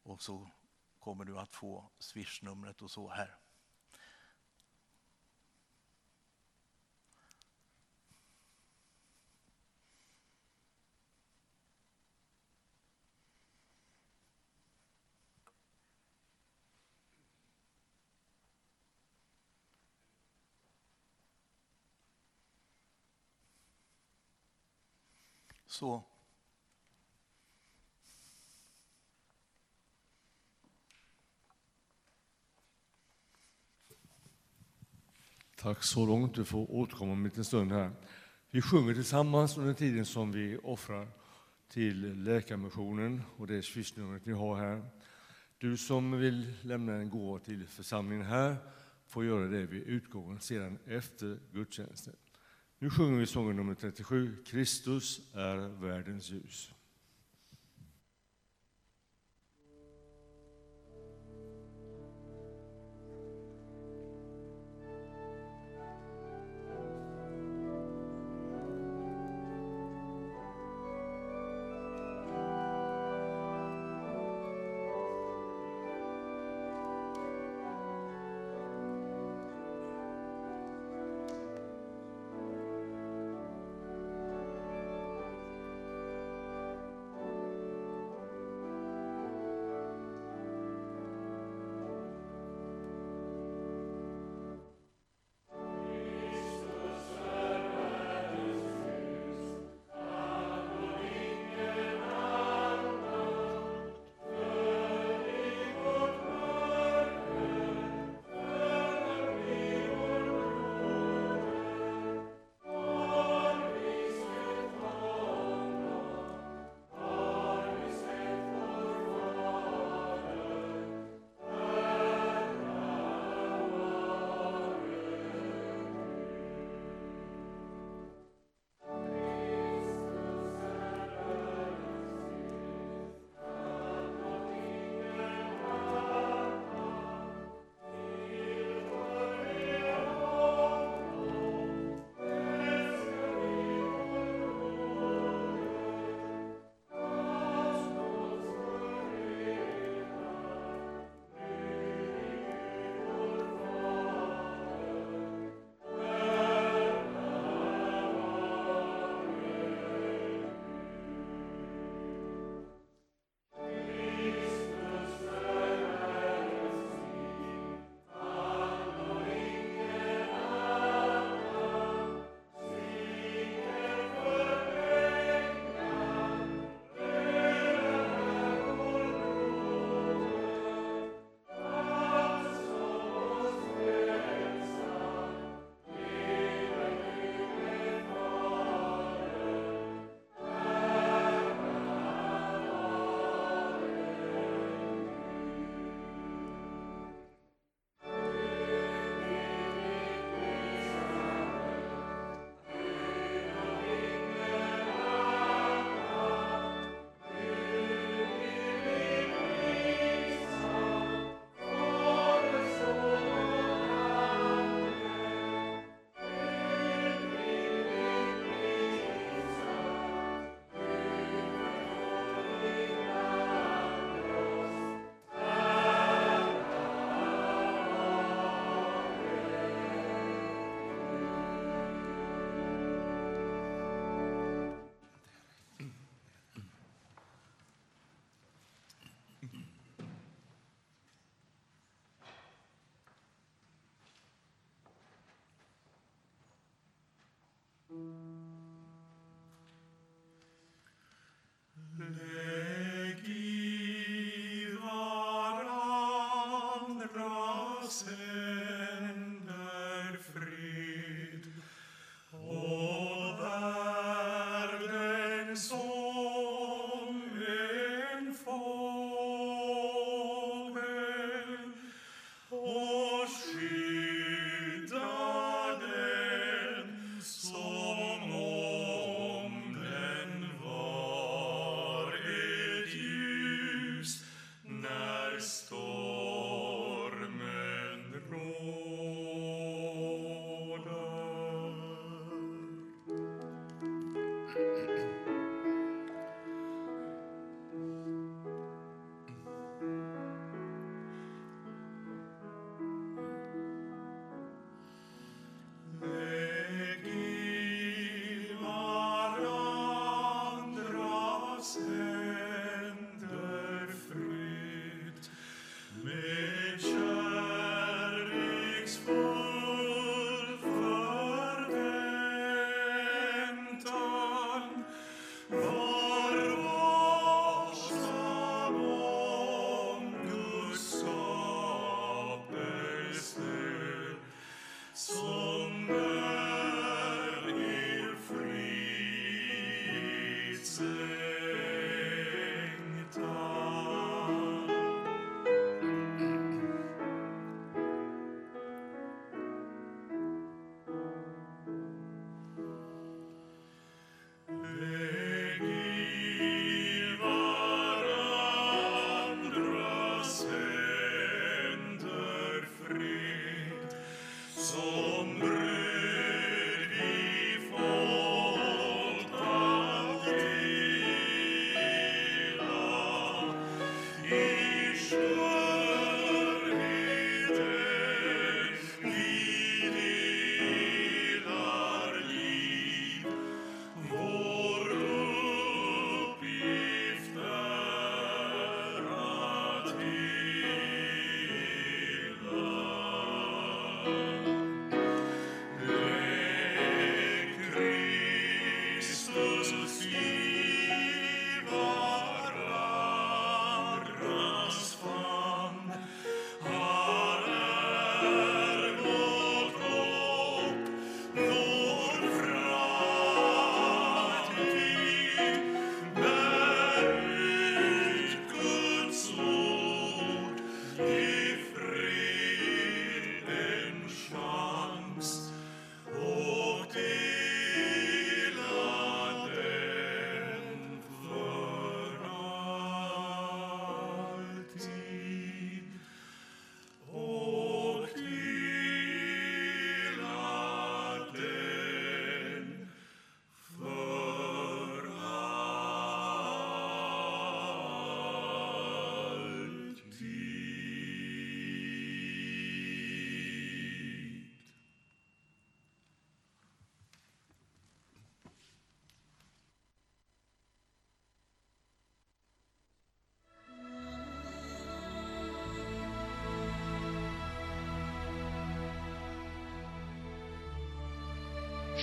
Och 0.02 0.22
så 0.22 0.50
kommer 0.98 1.24
du 1.24 1.38
att 1.38 1.55
få 1.55 1.90
swishnumret 1.98 2.83
och 2.83 2.90
så 2.90 3.09
här. 3.09 3.41
Så. 25.83 26.05
Tack 35.57 35.83
så 35.83 36.07
långt. 36.07 36.35
Du 36.35 36.45
får 36.45 36.71
återkomma 36.71 37.12
om 37.12 37.18
en 37.18 37.25
liten 37.25 37.45
stund 37.45 37.73
här. 37.73 37.90
Vi 38.51 38.62
sjunger 38.62 38.95
tillsammans 38.95 39.59
under 39.59 39.75
tiden 39.75 40.07
som 40.07 40.33
vi 40.33 40.59
offrar 40.62 41.09
till 41.68 42.25
Läkarmissionen 42.25 43.23
och 43.37 43.47
det 43.47 43.62
swishnumret 43.62 44.27
ni 44.27 44.33
har 44.33 44.57
här. 44.57 44.90
Du 45.59 45.77
som 45.77 46.12
vill 46.12 46.55
lämna 46.62 46.92
en 46.92 47.11
gåva 47.11 47.38
till 47.38 47.66
församlingen 47.66 48.27
här 48.27 48.57
får 49.07 49.25
göra 49.25 49.47
det 49.47 49.66
vid 49.66 49.83
utgången 49.83 50.40
sedan 50.40 50.79
efter 50.87 51.40
gudstjänsten. 51.53 52.16
Nu 52.83 52.90
sjunger 52.90 53.18
vi 53.18 53.27
sången 53.27 53.57
nummer 53.57 53.75
37, 53.75 54.37
Kristus 54.47 55.21
är 55.35 55.81
världens 55.81 56.31
ljus. 56.31 56.71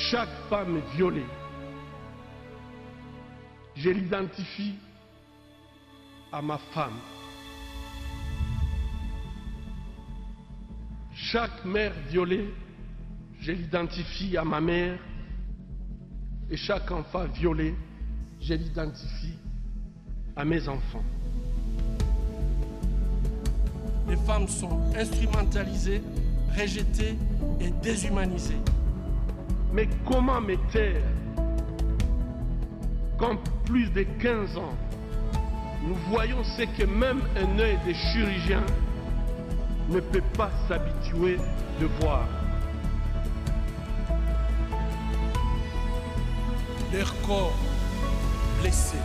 Chaque 0.09 0.29
femme 0.49 0.81
violée, 0.95 1.25
je 3.75 3.91
l'identifie 3.91 4.73
à 6.31 6.41
ma 6.41 6.57
femme. 6.57 6.97
Chaque 11.13 11.63
mère 11.63 11.93
violée, 12.09 12.51
je 13.39 13.51
l'identifie 13.51 14.35
à 14.35 14.43
ma 14.43 14.59
mère. 14.59 14.97
Et 16.49 16.57
chaque 16.57 16.89
enfant 16.89 17.25
violé, 17.25 17.75
je 18.41 18.55
l'identifie 18.55 19.37
à 20.35 20.43
mes 20.43 20.67
enfants. 20.67 21.03
Les 24.07 24.17
femmes 24.25 24.47
sont 24.47 24.81
instrumentalisées, 24.95 26.01
rejetées 26.57 27.15
et 27.59 27.69
déshumanisées. 27.83 28.57
Mais 29.71 29.87
comment 30.05 30.41
me 30.41 30.55
taire 30.71 31.01
quand 33.17 33.37
plus 33.65 33.89
de 33.89 34.03
15 34.21 34.57
ans, 34.57 34.75
nous 35.83 35.95
voyons 36.09 36.43
ce 36.43 36.63
que 36.63 36.85
même 36.85 37.21
un 37.35 37.59
œil 37.59 37.77
de 37.85 37.93
chirurgien 37.93 38.63
ne 39.89 39.99
peut 39.99 40.23
pas 40.37 40.49
s'habituer 40.67 41.37
de 41.79 41.85
voir? 41.99 42.25
Leur 46.93 47.13
corps 47.21 47.53
blessé, 48.61 48.97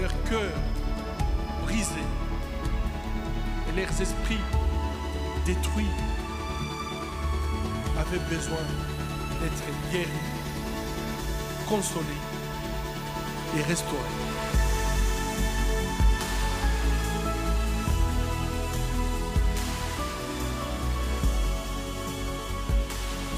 leur 0.00 0.10
cœur 0.24 0.52
brisé 1.64 2.02
et 3.68 3.76
leurs 3.80 4.00
esprits 4.00 4.40
détruits 5.46 5.86
avaient 8.00 8.24
besoin 8.34 8.64
d'être 9.40 9.92
guéris, 9.92 10.08
consolés 11.68 12.06
et 13.56 13.62
restaurés. 13.62 14.16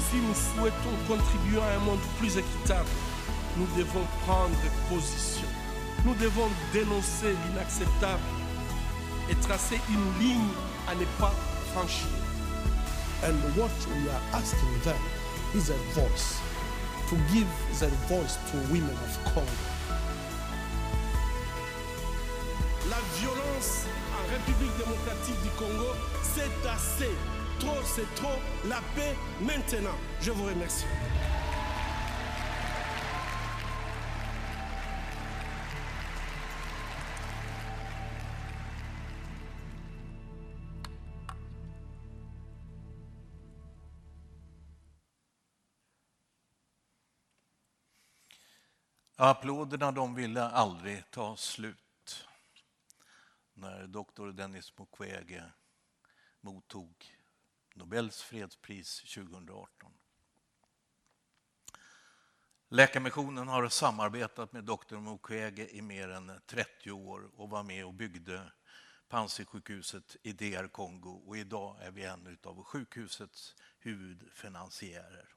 Si 0.09 0.17
nous 0.17 0.33
souhaitons 0.33 0.97
contribuer 1.07 1.59
à 1.59 1.75
un 1.75 1.79
monde 1.79 1.99
plus 2.19 2.37
équitable, 2.37 2.89
nous 3.57 3.67
devons 3.77 4.05
prendre 4.25 4.55
position. 4.89 5.47
Nous 6.05 6.15
devons 6.15 6.49
dénoncer 6.71 7.35
l'inacceptable 7.47 8.21
et 9.29 9.35
tracer 9.35 9.79
une 9.89 10.25
ligne 10.25 10.53
à 10.87 10.95
ne 10.95 11.05
pas 11.19 11.33
franchir. 11.73 12.22
And 13.23 13.39
what 13.55 13.71
we 13.87 14.09
are 14.09 14.21
asking 14.33 14.79
them 14.83 14.99
is 15.55 15.69
a 15.69 15.77
voice, 15.95 16.41
to 17.07 17.15
give 17.31 17.47
that 17.79 17.91
voice 18.11 18.35
to 18.51 18.57
women 18.67 18.89
of 18.89 19.23
Congo. 19.23 19.47
La 22.89 22.99
violence 23.19 23.85
en 24.11 24.29
République 24.29 24.77
démocratique 24.77 25.41
du 25.41 25.49
Congo, 25.51 25.91
c'est 26.21 26.67
assez. 26.67 27.11
Trop, 27.59 27.81
c'est 27.85 28.13
trop. 28.15 28.39
La 28.67 28.81
paix 28.93 29.15
maintenant. 29.39 29.95
Je 30.19 30.31
vous 30.31 30.43
remercie. 30.43 30.85
Applåderna 49.25 49.91
de 49.91 50.15
ville 50.15 50.43
aldrig 50.43 51.11
ta 51.11 51.35
slut 51.35 52.27
när 53.53 53.87
doktor 53.87 54.31
Denis 54.31 54.77
Mukwege 54.77 55.43
mottog 56.41 57.05
Nobels 57.75 58.21
fredspris 58.21 58.99
2018. 59.15 59.93
Läkarmissionen 62.69 63.47
har 63.47 63.69
samarbetat 63.69 64.53
med 64.53 64.63
doktor 64.63 64.99
Mukwege 64.99 65.67
i 65.75 65.81
mer 65.81 66.09
än 66.09 66.41
30 66.45 66.91
år 66.91 67.29
och 67.35 67.49
var 67.49 67.63
med 67.63 67.85
och 67.85 67.93
byggde 67.93 68.51
Panzisjukhuset 69.07 70.15
i 70.23 70.33
DR 70.33 70.67
Kongo 70.67 71.23
och 71.25 71.37
idag 71.37 71.77
är 71.81 71.91
vi 71.91 72.03
en 72.03 72.37
av 72.43 72.63
sjukhusets 72.63 73.55
huvudfinansiärer. 73.79 75.33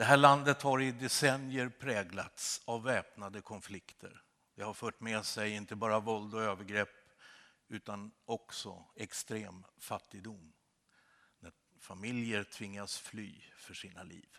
Det 0.00 0.06
här 0.06 0.16
landet 0.16 0.62
har 0.62 0.80
i 0.80 0.92
decennier 0.92 1.68
präglats 1.68 2.62
av 2.64 2.82
väpnade 2.82 3.40
konflikter. 3.40 4.22
Det 4.54 4.62
har 4.62 4.74
fört 4.74 5.00
med 5.00 5.24
sig 5.24 5.50
inte 5.50 5.76
bara 5.76 6.00
våld 6.00 6.34
och 6.34 6.42
övergrepp 6.42 6.88
utan 7.68 8.12
också 8.24 8.84
extrem 8.96 9.64
fattigdom. 9.78 10.52
När 11.40 11.52
familjer 11.78 12.44
tvingas 12.44 12.98
fly 12.98 13.42
för 13.56 13.74
sina 13.74 14.02
liv. 14.02 14.36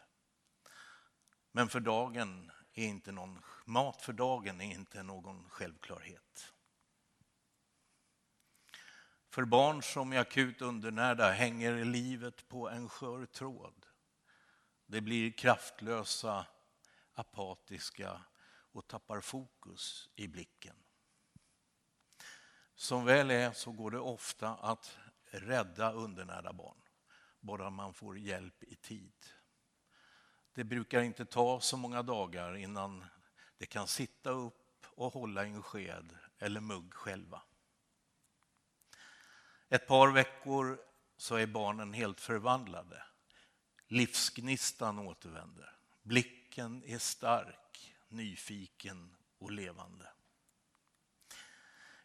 Men 1.52 1.70
för 1.70 1.80
dagen 1.80 2.52
är 2.74 2.86
inte 2.86 3.12
någon, 3.12 3.42
mat 3.66 4.02
för 4.02 4.14
dagen 4.14 4.62
är 4.62 4.72
inte 4.72 5.04
någon 5.04 5.50
självklarhet. 5.50 6.54
För 9.30 9.46
barn 9.46 9.84
som 9.84 10.14
är 10.14 10.20
akut 10.20 10.62
undernärda 10.62 11.32
hänger 11.32 11.86
livet 11.86 12.48
på 12.48 12.70
en 12.70 12.90
skör 12.90 13.26
tråd. 13.26 13.86
Det 14.92 15.02
blir 15.02 15.32
kraftlösa, 15.32 16.46
apatiska 17.14 18.22
och 18.72 18.88
tappar 18.88 19.22
fokus 19.22 20.10
i 20.16 20.28
blicken. 20.28 20.76
Som 22.76 23.06
väl 23.06 23.32
är 23.32 23.52
så 23.52 23.72
går 23.72 23.92
det 23.92 24.00
ofta 24.00 24.50
att 24.50 24.98
rädda 25.26 25.92
undernärda 25.92 26.54
barn, 26.54 26.82
bara 27.40 27.70
man 27.70 27.94
får 27.94 28.18
hjälp 28.18 28.64
i 28.64 28.76
tid. 28.76 29.14
Det 30.54 30.64
brukar 30.64 31.02
inte 31.02 31.26
ta 31.26 31.60
så 31.60 31.78
många 31.78 32.04
dagar 32.04 32.56
innan 32.56 33.06
det 33.58 33.66
kan 33.66 33.88
sitta 33.88 34.30
upp 34.30 34.86
och 34.88 35.14
hålla 35.14 35.46
en 35.46 35.64
sked 35.64 36.18
eller 36.40 36.62
mugg 36.62 36.94
själva. 36.94 37.42
Ett 39.70 39.88
par 39.88 40.12
veckor 40.12 40.82
så 41.18 41.36
är 41.36 41.48
barnen 41.48 41.94
helt 41.94 42.22
förvandlade. 42.22 43.04
Livsgnistan 43.92 45.00
återvänder. 45.00 45.76
Blicken 46.04 46.84
är 46.86 46.98
stark, 46.98 47.96
nyfiken 48.10 49.16
och 49.38 49.52
levande. 49.52 50.08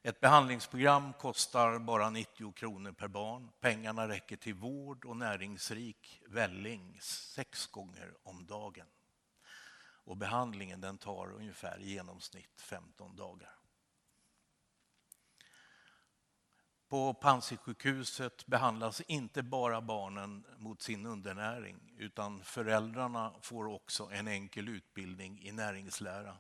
Ett 0.03 0.20
behandlingsprogram 0.20 1.12
kostar 1.12 1.79
bara 1.79 2.11
90 2.11 2.53
kronor 2.53 2.92
per 2.92 3.09
barn. 3.09 3.51
Pengarna 3.61 4.09
räcker 4.09 4.37
till 4.37 4.55
vård 4.55 5.05
och 5.05 5.16
näringsrik 5.16 6.22
välling 6.29 6.99
sex 7.01 7.66
gånger 7.66 8.14
om 8.22 8.46
dagen. 8.46 8.87
Och 10.05 10.16
behandlingen 10.16 10.81
den 10.81 10.99
tar 10.99 11.33
ungefär 11.33 11.81
i 11.81 11.90
genomsnitt 11.90 12.61
15 12.61 13.16
dagar. 13.16 13.56
På 16.88 17.14
Panzisjukhuset 17.14 18.46
behandlas 18.46 19.01
inte 19.01 19.42
bara 19.42 19.81
barnen 19.81 20.46
mot 20.59 20.83
sin 20.83 21.07
undernäring 21.07 21.94
utan 21.99 22.44
föräldrarna 22.44 23.35
får 23.40 23.66
också 23.66 24.09
en 24.12 24.29
enkel 24.29 24.68
utbildning 24.68 25.42
i 25.42 25.53
näringslära. 25.53 26.37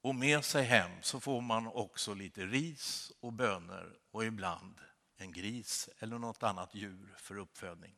Och 0.00 0.14
med 0.14 0.44
sig 0.44 0.64
hem 0.64 0.90
så 1.02 1.20
får 1.20 1.40
man 1.40 1.66
också 1.66 2.14
lite 2.14 2.46
ris 2.46 3.12
och 3.20 3.32
bönor 3.32 3.98
och 4.10 4.24
ibland 4.24 4.80
en 5.16 5.32
gris 5.32 5.88
eller 5.98 6.18
något 6.18 6.42
annat 6.42 6.74
djur 6.74 7.14
för 7.18 7.38
uppfödning. 7.38 7.94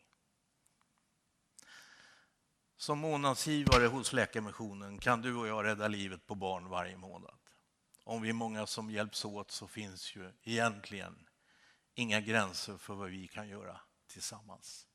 Som 2.77 2.99
månadsgivare 2.99 3.87
hos 3.87 4.13
Läkarmissionen 4.13 4.99
kan 4.99 5.23
du 5.23 5.35
och 5.35 5.47
jag 5.47 5.65
rädda 5.65 5.89
livet 5.89 6.27
på 6.27 6.35
barn 6.35 6.69
varje 6.69 6.97
månad. 6.97 7.44
Om 8.07 8.23
vi 8.23 8.29
är 8.29 8.33
många 8.33 8.67
som 8.67 8.91
hjälps 8.91 9.25
åt 9.25 9.51
så 9.51 9.69
finns 9.69 10.17
ju 10.17 10.33
egentligen 10.43 11.29
inga 11.95 12.21
gränser 12.21 12.77
för 12.77 12.95
vad 12.95 13.11
vi 13.11 13.29
kan 13.29 13.49
göra 13.49 13.81
tillsammans. 14.07 14.87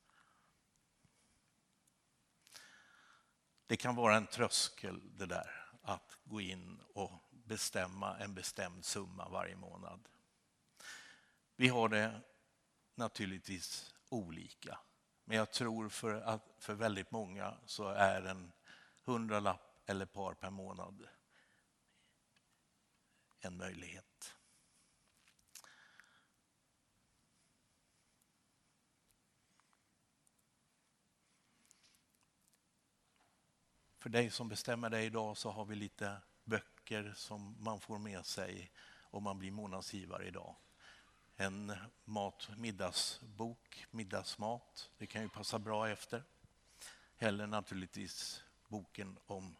Det 3.67 3.77
kan 3.77 3.95
vara 3.95 4.17
en 4.17 4.27
tröskel 4.27 5.17
det 5.17 5.25
där 5.25 5.65
att 5.81 6.17
gå 6.23 6.41
in 6.41 6.81
och 6.93 7.11
bestämma 7.31 8.17
en 8.17 8.33
bestämd 8.33 8.85
summa 8.85 9.29
varje 9.29 9.55
månad. 9.55 10.07
Vi 11.55 11.67
har 11.67 11.89
det 11.89 12.21
naturligtvis 12.95 13.95
olika. 14.09 14.79
Men 15.23 15.37
jag 15.37 15.51
tror 15.51 15.89
för, 15.89 16.21
att 16.21 16.55
för 16.59 16.73
väldigt 16.73 17.11
många 17.11 17.57
så 17.65 17.87
är 17.87 18.21
en 18.21 18.51
hundralapp 19.03 19.83
eller 19.85 20.05
par 20.05 20.33
per 20.33 20.49
månad 20.49 21.07
en 23.39 23.57
möjlighet. 23.57 24.35
För 33.99 34.09
dig 34.09 34.29
som 34.29 34.49
bestämmer 34.49 34.89
dig 34.89 35.05
idag 35.05 35.37
så 35.37 35.51
har 35.51 35.65
vi 35.65 35.75
lite 35.75 36.21
böcker 36.43 37.13
som 37.15 37.55
man 37.59 37.79
får 37.79 37.97
med 37.99 38.25
sig 38.25 38.71
om 39.03 39.23
man 39.23 39.39
blir 39.39 39.51
månadsgivare 39.51 40.27
idag. 40.27 40.55
En 41.35 41.73
mat, 42.05 42.49
middagsbok, 42.57 43.85
middagsmat. 43.91 44.89
Det 44.97 45.07
kan 45.07 45.21
ju 45.21 45.29
passa 45.29 45.59
bra 45.59 45.89
efter. 45.89 46.23
Eller 47.17 47.47
naturligtvis 47.47 48.43
boken 48.67 49.17
om 49.25 49.55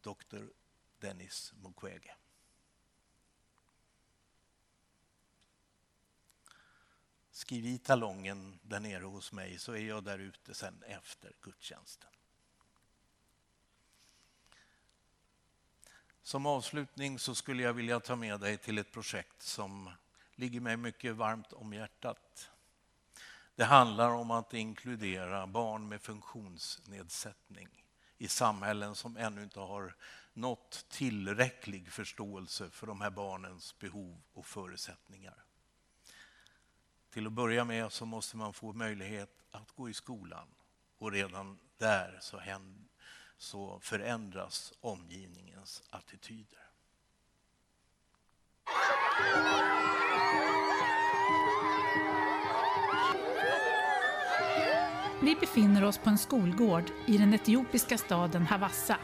Dr. 0.00 0.46
Dennis 1.00 1.52
Mukwege. 1.56 2.14
Skriv 7.30 7.66
i 7.66 7.78
talongen 7.78 8.58
där 8.62 8.80
nere 8.80 9.04
hos 9.04 9.32
mig 9.32 9.58
så 9.58 9.72
är 9.72 9.82
jag 9.82 10.04
där 10.04 10.18
ute 10.18 10.54
sen 10.54 10.82
efter 10.82 11.32
gudstjänsten. 11.40 12.10
Som 16.22 16.46
avslutning 16.46 17.18
så 17.18 17.34
skulle 17.34 17.62
jag 17.62 17.72
vilja 17.72 18.00
ta 18.00 18.16
med 18.16 18.40
dig 18.40 18.58
till 18.58 18.78
ett 18.78 18.92
projekt 18.92 19.42
som 19.42 19.90
ligger 20.34 20.60
mig 20.60 20.76
mycket 20.76 21.16
varmt 21.16 21.52
om 21.52 21.72
hjärtat. 21.72 22.50
Det 23.54 23.64
handlar 23.64 24.10
om 24.10 24.30
att 24.30 24.54
inkludera 24.54 25.46
barn 25.46 25.88
med 25.88 26.02
funktionsnedsättning 26.02 27.68
i 28.18 28.28
samhällen 28.28 28.94
som 28.94 29.16
ännu 29.16 29.42
inte 29.42 29.60
har 29.60 29.96
nått 30.38 30.86
tillräcklig 30.88 31.92
förståelse 31.92 32.70
för 32.70 32.86
de 32.86 33.00
här 33.00 33.10
barnens 33.10 33.78
behov 33.78 34.20
och 34.32 34.46
förutsättningar. 34.46 35.44
Till 37.10 37.26
att 37.26 37.32
börja 37.32 37.64
med 37.64 37.92
så 37.92 38.06
måste 38.06 38.36
man 38.36 38.52
få 38.52 38.72
möjlighet 38.72 39.30
att 39.50 39.72
gå 39.72 39.88
i 39.88 39.94
skolan 39.94 40.48
och 40.98 41.12
redan 41.12 41.58
där 41.78 42.18
så, 42.20 42.38
händer, 42.38 42.84
så 43.36 43.80
förändras 43.80 44.72
omgivningens 44.80 45.82
attityder. 45.90 46.68
Vi 55.22 55.36
befinner 55.40 55.84
oss 55.84 55.98
på 55.98 56.10
en 56.10 56.18
skolgård 56.18 56.84
i 57.06 57.18
den 57.18 57.34
etiopiska 57.34 57.98
staden 57.98 58.46
Havassa. 58.46 58.98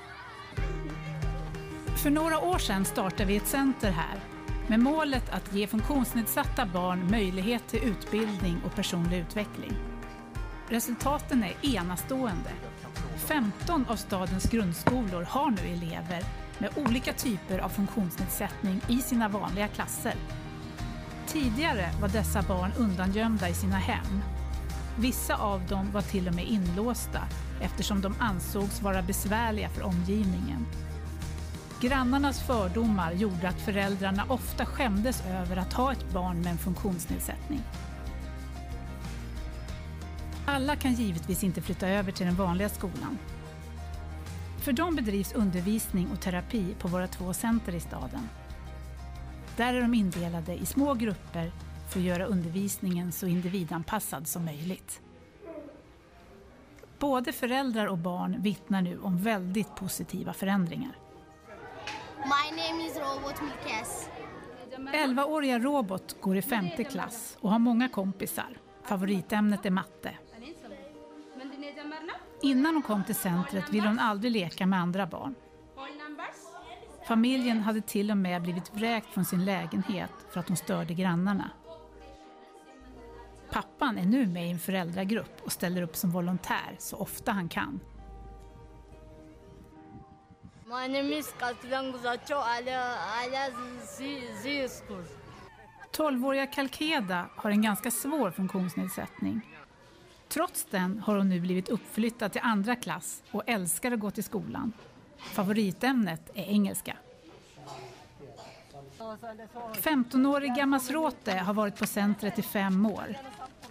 För 2.04 2.10
några 2.10 2.38
år 2.38 2.58
sedan 2.58 2.84
startade 2.84 3.24
vi 3.24 3.36
ett 3.36 3.46
center 3.46 3.90
här 3.90 4.20
med 4.66 4.80
målet 4.80 5.30
att 5.30 5.54
ge 5.54 5.66
funktionsnedsatta 5.66 6.66
barn 6.66 7.10
möjlighet 7.10 7.68
till 7.68 7.84
utbildning 7.84 8.60
och 8.66 8.74
personlig 8.74 9.18
utveckling. 9.18 9.72
Resultaten 10.68 11.44
är 11.44 11.76
enastående. 11.76 12.50
15 13.16 13.86
av 13.88 13.96
stadens 13.96 14.50
grundskolor 14.50 15.22
har 15.22 15.50
nu 15.50 15.62
elever 15.72 16.24
med 16.58 16.70
olika 16.76 17.12
typer 17.12 17.58
av 17.58 17.68
funktionsnedsättning 17.68 18.80
i 18.88 18.98
sina 18.98 19.28
vanliga 19.28 19.68
klasser. 19.68 20.14
Tidigare 21.26 21.90
var 22.00 22.08
dessa 22.08 22.42
barn 22.42 22.72
undangömda 22.78 23.48
i 23.48 23.54
sina 23.54 23.78
hem. 23.78 24.22
Vissa 24.98 25.36
av 25.36 25.66
dem 25.66 25.92
var 25.92 26.02
till 26.02 26.28
och 26.28 26.34
med 26.34 26.46
inlåsta 26.46 27.20
eftersom 27.60 28.00
de 28.00 28.14
ansågs 28.18 28.82
vara 28.82 29.02
besvärliga 29.02 29.68
för 29.68 29.82
omgivningen. 29.82 30.66
Grannarnas 31.80 32.46
fördomar 32.46 33.12
gjorde 33.12 33.48
att 33.48 33.60
föräldrarna 33.60 34.24
ofta 34.28 34.66
skämdes 34.66 35.22
över 35.26 35.56
att 35.56 35.72
ha 35.72 35.92
ett 35.92 36.12
barn 36.12 36.40
med 36.40 36.52
en 36.52 36.58
funktionsnedsättning. 36.58 37.60
Alla 40.46 40.76
kan 40.76 40.92
givetvis 40.92 41.44
inte 41.44 41.62
flytta 41.62 41.88
över 41.88 42.12
till 42.12 42.26
den 42.26 42.34
vanliga 42.34 42.68
skolan. 42.68 43.18
För 44.58 44.72
dem 44.72 44.96
bedrivs 44.96 45.32
undervisning 45.32 46.10
och 46.12 46.20
terapi 46.20 46.74
på 46.78 46.88
våra 46.88 47.06
två 47.06 47.32
center 47.32 47.74
i 47.74 47.80
staden. 47.80 48.28
Där 49.56 49.74
är 49.74 49.80
de 49.80 49.94
indelade 49.94 50.54
i 50.54 50.66
små 50.66 50.94
grupper 50.94 51.52
för 51.88 52.00
att 52.00 52.06
göra 52.06 52.24
undervisningen 52.24 53.12
så 53.12 53.26
individanpassad 53.26 54.28
som 54.28 54.44
möjligt. 54.44 55.00
Både 56.98 57.32
föräldrar 57.32 57.86
och 57.86 57.98
barn 57.98 58.42
vittnar 58.42 58.82
nu 58.82 58.98
om 58.98 59.18
väldigt 59.18 59.76
positiva 59.76 60.32
förändringar. 60.32 60.96
My 62.24 62.50
name 62.56 62.86
is 62.86 62.96
Robot 62.96 63.42
Milkes. 63.42 64.08
11-åriga 64.76 65.58
Robot 65.58 66.20
går 66.20 66.36
i 66.36 66.42
femte 66.42 66.84
klass 66.84 67.36
och 67.40 67.50
har 67.50 67.58
många 67.58 67.88
kompisar. 67.88 68.58
Favoritämnet 68.82 69.66
är 69.66 69.70
matte. 69.70 70.18
Innan 72.42 72.74
hon 72.74 72.82
kom 72.82 73.04
till 73.04 73.14
centret 73.14 73.72
ville 73.72 73.88
hon 73.88 73.98
aldrig 73.98 74.32
leka 74.32 74.66
med 74.66 74.80
andra 74.80 75.06
barn. 75.06 75.34
Familjen 77.06 77.60
hade 77.60 77.80
till 77.80 78.10
och 78.10 78.16
med 78.16 78.42
blivit 78.42 78.74
vräkt 78.74 79.14
från 79.14 79.24
sin 79.24 79.44
lägenhet 79.44 80.10
för 80.30 80.40
att 80.40 80.48
hon 80.48 80.56
störde 80.56 80.94
grannarna. 80.94 81.50
Pappan 83.50 83.98
är 83.98 84.06
nu 84.06 84.26
med 84.26 84.46
i 84.46 84.50
en 84.50 84.58
föräldragrupp 84.58 85.40
och 85.44 85.52
ställer 85.52 85.82
upp 85.82 85.96
som 85.96 86.10
volontär 86.10 86.76
så 86.78 86.96
ofta 86.96 87.32
han 87.32 87.48
kan. 87.48 87.80
My 90.80 90.88
name 90.88 91.18
is 91.18 91.34
Kaltidan 91.38 91.92
Guzacho 91.92 92.34
ala 92.34 92.96
ala 93.22 93.50
Ziyuskur. 94.42 95.04
12-åriga 95.92 96.46
Kalkeda 96.46 97.26
har 97.36 97.50
en 97.50 97.62
ganska 97.62 97.90
svår 97.90 98.30
funktionsnedsättning. 98.30 99.40
Trots 100.28 100.66
den 100.70 100.98
har 100.98 101.16
hon 101.16 101.28
nu 101.28 101.40
blivit 101.40 101.68
uppflyttad 101.68 102.32
till 102.32 102.40
andra 102.44 102.76
klass 102.76 103.22
och 103.30 103.42
älskar 103.46 103.92
att 103.92 104.00
gå 104.00 104.10
till 104.10 104.24
skolan. 104.24 104.72
Favoritämnet 105.18 106.30
är 106.34 106.44
engelska. 106.44 106.96
15-åriga 109.74 110.66
Masrote 110.66 111.32
har 111.32 111.54
varit 111.54 111.76
på 111.76 111.86
centret 111.86 112.38
i 112.38 112.42
fem 112.42 112.86
år. 112.86 113.16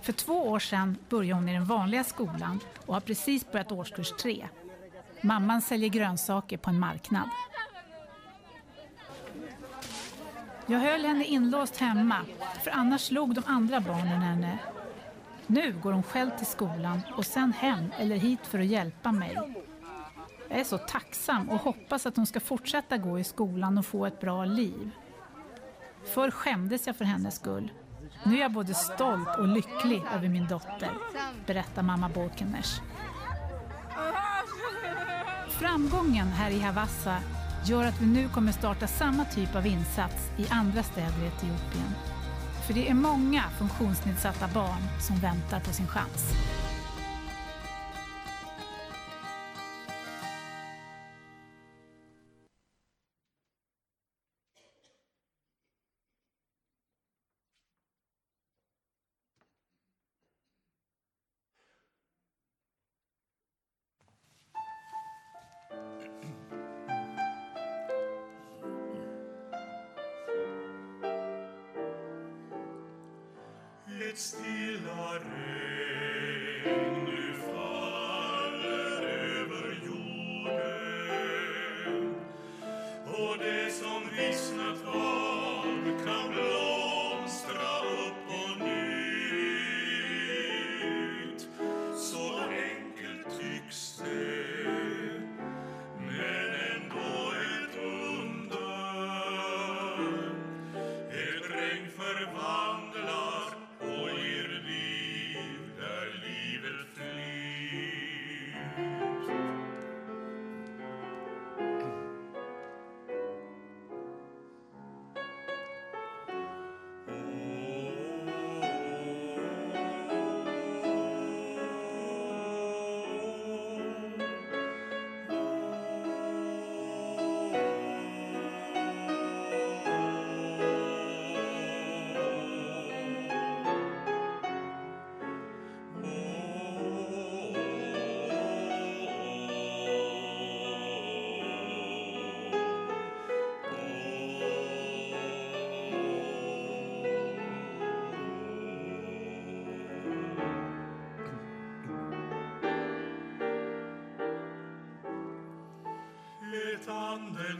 För 0.01 0.13
två 0.13 0.49
år 0.49 0.59
sedan 0.59 0.97
började 1.09 1.33
hon 1.33 1.49
i 1.49 1.53
den 1.53 1.65
vanliga 1.65 2.03
skolan 2.03 2.59
och 2.85 2.93
har 2.93 3.01
precis 3.01 3.51
börjat 3.51 3.71
årskurs 3.71 4.11
tre. 4.11 4.47
Mamman 5.25 5.61
säljer 5.61 5.89
grönsaker 5.89 6.57
på 6.57 6.69
en 6.69 6.79
marknad. 6.79 7.29
Jag 10.65 10.79
höll 10.79 11.05
henne 11.05 11.25
inlåst 11.25 11.77
hemma, 11.77 12.17
för 12.63 12.71
annars 12.71 13.01
slog 13.01 13.35
de 13.35 13.43
andra 13.47 13.79
barnen 13.79 14.21
henne. 14.21 14.57
Nu 15.47 15.73
går 15.73 15.91
hon 15.91 16.03
själv 16.03 16.29
till 16.37 16.45
skolan 16.45 17.01
och 17.17 17.25
sen 17.25 17.53
hem 17.53 17.91
eller 17.97 18.15
hit 18.15 18.39
för 18.43 18.59
att 18.59 18.65
hjälpa 18.65 19.11
mig. 19.11 19.37
Jag 20.49 20.59
är 20.59 20.63
så 20.63 20.77
tacksam 20.77 21.49
och 21.49 21.61
hoppas 21.61 22.05
att 22.05 22.15
hon 22.15 22.25
ska 22.25 22.39
fortsätta 22.39 22.97
gå 22.97 23.19
i 23.19 23.23
skolan 23.23 23.77
och 23.77 23.85
få 23.85 24.05
ett 24.05 24.21
bra 24.21 24.45
liv. 24.45 24.91
Förr 26.13 26.31
skämdes 26.31 26.87
jag 26.87 26.95
för 26.95 27.05
hennes 27.05 27.35
skull. 27.35 27.71
Nu 28.25 28.35
är 28.35 28.41
jag 28.41 28.51
både 28.51 28.73
stolt 28.73 29.37
och 29.39 29.47
lycklig 29.47 30.03
över 30.13 30.27
min 30.27 30.47
dotter, 30.47 30.91
berättar 31.45 31.83
mamma 31.83 32.09
Bolkeners. 32.09 32.79
Framgången 35.59 36.27
här 36.27 36.51
i 36.51 36.59
Havassa 36.59 37.17
gör 37.65 37.83
att 37.85 38.01
vi 38.01 38.05
nu 38.05 38.29
kommer 38.29 38.51
starta 38.51 38.87
samma 38.87 39.25
typ 39.25 39.55
av 39.55 39.67
insats 39.67 40.31
i 40.37 40.47
andra 40.49 40.83
städer 40.83 41.23
i 41.23 41.27
Etiopien. 41.27 41.95
För 42.67 42.73
det 42.73 42.89
är 42.89 42.93
många 42.93 43.43
funktionsnedsatta 43.57 44.47
barn 44.53 44.81
som 44.99 45.15
väntar 45.15 45.59
på 45.59 45.73
sin 45.73 45.87
chans. 45.87 46.33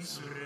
Friends. 0.04 0.43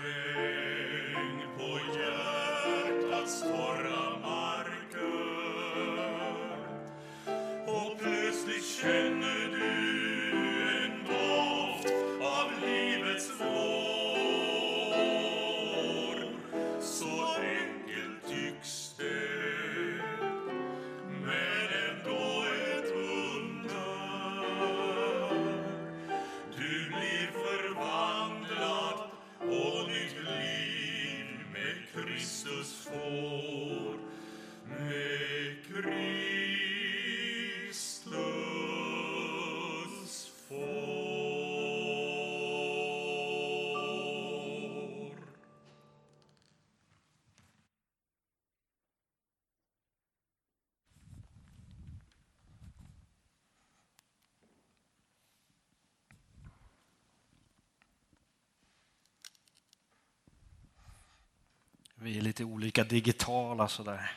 Vi 62.08 62.18
är 62.18 62.22
lite 62.22 62.44
olika 62.44 62.84
digitala 62.84 63.68
sådär. 63.68 64.10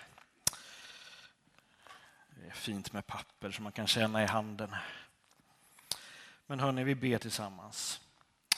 Det 2.29 2.47
är 2.47 2.51
fint 2.51 2.93
med 2.93 3.07
papper 3.07 3.51
som 3.51 3.63
man 3.63 3.71
kan 3.71 3.87
känna 3.87 4.23
i 4.23 4.25
handen. 4.25 4.75
Men 6.47 6.59
hörni, 6.59 6.83
vi 6.83 6.95
ber 6.95 7.17
tillsammans. 7.17 8.01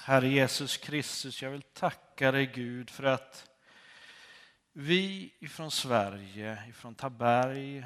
Herre 0.01 0.27
Jesus 0.27 0.77
Kristus, 0.77 1.41
jag 1.41 1.51
vill 1.51 1.61
tacka 1.61 2.31
dig 2.31 2.45
Gud 2.45 2.89
för 2.89 3.03
att 3.03 3.49
vi 4.73 5.34
ifrån 5.39 5.71
Sverige, 5.71 6.63
ifrån 6.69 6.95
Taberg, 6.95 7.86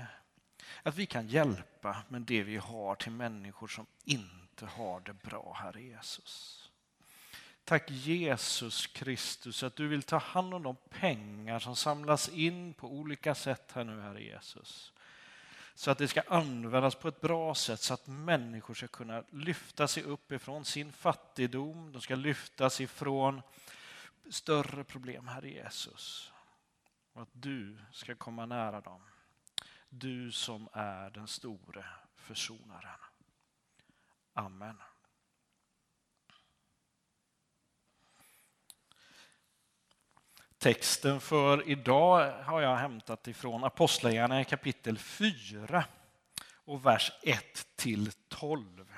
att 0.84 0.96
vi 0.96 1.06
kan 1.06 1.28
hjälpa 1.28 2.04
med 2.08 2.22
det 2.22 2.44
vi 2.44 2.58
har 2.58 2.96
till 2.96 3.12
människor 3.12 3.68
som 3.68 3.86
inte 4.04 4.66
har 4.66 5.00
det 5.00 5.14
bra, 5.14 5.58
Herre 5.62 5.82
Jesus. 5.82 6.67
Tack 7.68 7.92
Jesus 7.92 8.88
Kristus 8.88 9.64
att 9.64 9.76
du 9.76 9.88
vill 9.88 10.04
ta 10.04 10.18
hand 10.18 10.54
om 10.54 10.64
de 10.64 10.76
pengar 10.76 11.60
som 11.60 11.76
samlas 11.76 12.30
in 12.30 12.74
på 12.74 12.88
olika 12.88 13.36
sätt 13.36 13.72
här 13.72 13.84
nu, 13.84 14.02
Herre 14.02 14.24
Jesus. 14.24 14.94
så 15.76 15.92
att 15.92 15.98
det 15.98 16.08
ska 16.08 16.22
användas 16.22 16.96
på 16.96 17.08
ett 17.08 17.22
bra 17.22 17.56
sätt 17.56 17.80
så 17.80 17.94
att 17.94 18.08
människor 18.08 18.74
ska 18.74 18.88
kunna 18.88 19.24
lyfta 19.30 19.88
sig 19.88 20.04
upp 20.04 20.32
ifrån 20.32 20.66
sin 20.66 20.92
fattigdom, 20.92 21.92
de 21.92 22.02
ska 22.02 22.16
lyftas 22.16 22.82
ifrån 22.82 23.42
större 24.30 24.84
problem, 24.84 25.28
Herre 25.28 25.50
Jesus. 25.50 26.32
Och 27.14 27.22
att 27.22 27.30
du 27.32 27.78
ska 27.92 28.16
komma 28.16 28.46
nära 28.46 28.82
dem. 28.82 29.02
Du 29.90 30.32
som 30.32 30.70
är 30.74 31.10
den 31.10 31.28
store 31.28 31.86
försonaren. 32.16 33.00
Amen. 34.34 34.78
Texten 40.68 41.20
för 41.20 41.70
idag 41.70 42.32
har 42.32 42.62
jag 42.62 42.76
hämtat 42.76 43.28
ifrån 43.28 43.64
Apostlagärningarna 43.64 44.44
kapitel 44.44 44.98
4 44.98 45.86
och 46.66 46.86
vers 46.86 47.12
1 47.24 47.68
till 47.76 48.12
12. 48.28 48.94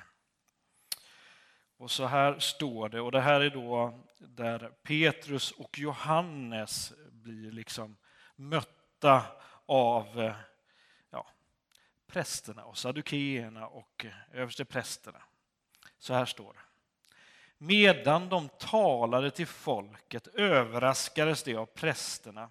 Och 1.77 1.91
så 1.91 2.05
här 2.05 2.39
står 2.39 2.89
det, 2.89 3.01
och 3.01 3.11
det 3.11 3.21
här 3.21 3.41
är 3.41 3.49
då 3.49 3.99
där 4.17 4.71
Petrus 4.83 5.51
och 5.51 5.79
Johannes 5.79 6.93
blir 7.11 7.51
liksom 7.51 7.97
mötta 8.35 9.23
av 9.65 10.33
ja, 11.09 11.27
prästerna 12.07 12.65
och 12.65 12.77
saddukeerna 12.77 13.67
och 13.67 14.05
översteprästerna. 14.33 15.21
Så 15.99 16.13
här 16.13 16.25
står 16.25 16.53
det. 16.53 16.68
Medan 17.61 18.29
de 18.29 18.49
talade 18.49 19.31
till 19.31 19.47
folket 19.47 20.27
överraskades 20.27 21.43
de 21.43 21.55
av 21.55 21.65
prästerna, 21.65 22.49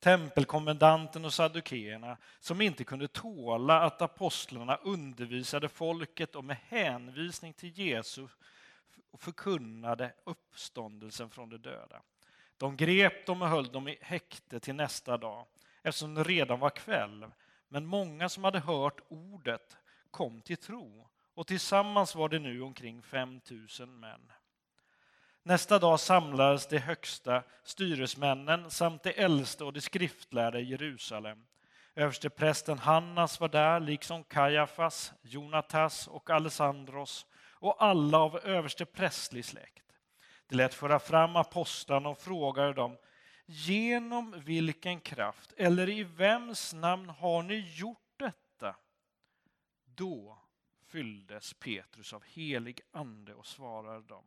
tempelkommendanten 0.00 1.24
och 1.24 1.34
saddukeerna 1.34 2.16
som 2.40 2.60
inte 2.60 2.84
kunde 2.84 3.08
tåla 3.08 3.82
att 3.82 4.02
apostlarna 4.02 4.76
undervisade 4.76 5.68
folket 5.68 6.36
och 6.36 6.44
med 6.44 6.56
hänvisning 6.68 7.52
till 7.52 7.78
Jesus 7.78 8.30
förkunnade 9.18 10.12
uppståndelsen 10.24 11.30
från 11.30 11.48
de 11.48 11.56
döda. 11.56 12.02
De 12.56 12.76
grep 12.76 13.26
dem 13.26 13.42
och 13.42 13.48
höll 13.48 13.72
dem 13.72 13.88
i 13.88 13.98
häkte 14.00 14.60
till 14.60 14.74
nästa 14.74 15.16
dag 15.16 15.46
eftersom 15.82 16.14
det 16.14 16.22
redan 16.22 16.58
var 16.58 16.70
kväll. 16.70 17.26
Men 17.68 17.86
många 17.86 18.28
som 18.28 18.44
hade 18.44 18.60
hört 18.60 19.00
ordet 19.08 19.76
kom 20.10 20.42
till 20.42 20.56
tro 20.56 21.08
och 21.34 21.46
tillsammans 21.46 22.14
var 22.14 22.28
det 22.28 22.38
nu 22.38 22.62
omkring 22.62 23.02
5 23.02 23.40
000 23.80 23.88
män. 23.88 24.32
Nästa 25.46 25.78
dag 25.78 26.00
samlades 26.00 26.66
de 26.66 26.78
högsta 26.78 27.42
styresmännen 27.62 28.70
samt 28.70 29.02
de 29.02 29.10
äldste 29.22 29.64
och 29.64 29.72
de 29.72 29.80
skriftlärda 29.80 30.58
i 30.58 30.64
Jerusalem. 30.64 31.46
Översteprästen 31.94 32.78
Hannas 32.78 33.40
var 33.40 33.48
där, 33.48 33.80
liksom 33.80 34.24
Kajafas, 34.24 35.12
Jonatas 35.22 36.08
och 36.08 36.30
Alessandros 36.30 37.26
och 37.52 37.82
alla 37.82 38.18
av 38.18 38.36
översteprästlig 38.44 39.44
släkt. 39.44 39.84
De 40.48 40.56
lät 40.56 40.74
föra 40.74 40.98
fram 40.98 41.36
apostlarna 41.36 42.08
och 42.08 42.18
frågade 42.18 42.72
dem 42.72 42.96
genom 43.46 44.34
vilken 44.44 45.00
kraft 45.00 45.52
eller 45.56 45.88
i 45.88 46.04
vems 46.04 46.74
namn 46.74 47.08
har 47.08 47.42
ni 47.42 47.72
gjort 47.74 48.12
detta? 48.16 48.76
Då 49.84 50.38
fylldes 50.86 51.54
Petrus 51.54 52.12
av 52.12 52.22
helig 52.24 52.80
ande 52.92 53.34
och 53.34 53.46
svarade 53.46 54.06
dem 54.06 54.24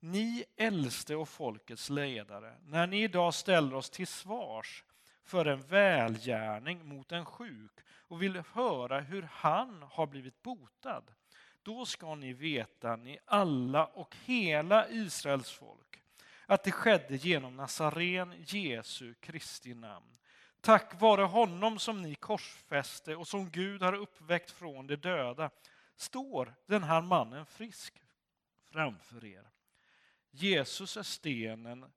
ni 0.00 0.44
äldste 0.56 1.16
och 1.16 1.28
folkets 1.28 1.90
ledare, 1.90 2.56
när 2.66 2.86
ni 2.86 3.02
idag 3.02 3.34
ställer 3.34 3.74
oss 3.74 3.90
till 3.90 4.06
svars 4.06 4.84
för 5.24 5.44
en 5.44 5.62
välgärning 5.62 6.88
mot 6.88 7.12
en 7.12 7.24
sjuk 7.24 7.72
och 8.08 8.22
vill 8.22 8.42
höra 8.52 9.00
hur 9.00 9.22
han 9.22 9.82
har 9.90 10.06
blivit 10.06 10.42
botad, 10.42 11.04
då 11.62 11.86
ska 11.86 12.14
ni 12.14 12.32
veta, 12.32 12.96
ni 12.96 13.18
alla 13.24 13.86
och 13.86 14.16
hela 14.24 14.88
Israels 14.88 15.50
folk, 15.50 16.02
att 16.46 16.64
det 16.64 16.72
skedde 16.72 17.16
genom 17.16 17.56
Nazaren 17.56 18.34
Jesu 18.46 19.14
Kristi 19.14 19.74
namn. 19.74 20.18
Tack 20.60 21.00
vare 21.00 21.22
honom 21.22 21.78
som 21.78 22.02
ni 22.02 22.14
korsfäste 22.14 23.16
och 23.16 23.28
som 23.28 23.50
Gud 23.50 23.82
har 23.82 23.92
uppväckt 23.92 24.50
från 24.50 24.86
de 24.86 24.96
döda 24.96 25.50
står 25.96 26.54
den 26.66 26.82
här 26.82 27.00
mannen 27.00 27.46
frisk 27.46 28.02
framför 28.72 29.24
er. 29.24 29.50
Jesus 30.30 30.96
är 30.96 31.02
stenen 31.02 31.92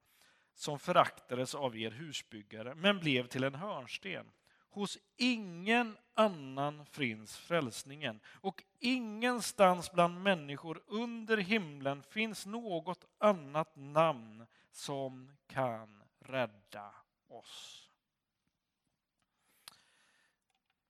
som 0.54 0.80
föraktades 0.80 1.56
av 1.56 1.78
er 1.78 1.92
husbyggare, 1.92 2.76
men 2.76 3.00
blev 3.00 3.28
till 3.28 3.44
en 3.44 3.56
hörnsten. 3.56 4.32
Hos 4.70 4.98
ingen 5.18 5.98
annan 6.14 6.86
finns 6.86 7.38
frälsningen 7.38 8.20
och 8.26 8.64
ingenstans 8.80 9.92
bland 9.92 10.22
människor 10.22 10.84
under 10.88 11.38
himlen 11.38 12.04
finns 12.04 12.46
något 12.46 13.06
annat 13.18 13.76
namn 13.76 14.46
som 14.72 15.32
kan 15.48 16.04
rädda 16.20 16.96
oss. 17.28 17.90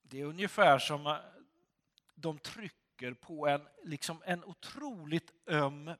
Det 0.02 0.20
är 0.20 0.24
ungefär 0.24 0.78
som 0.78 1.06
eh, 1.06 1.16
de 2.14 2.38
trycker 2.38 3.14
på 3.14 3.48
en, 3.48 3.68
liksom 3.82 4.22
en 4.26 4.44
otroligt 4.44 5.32
öm 5.46 5.90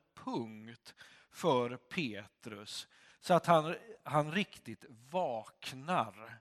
för 1.35 1.77
Petrus 1.77 2.89
så 3.21 3.35
att 3.35 3.47
han, 3.47 3.77
han 4.03 4.33
riktigt 4.33 4.85
vaknar 5.11 6.39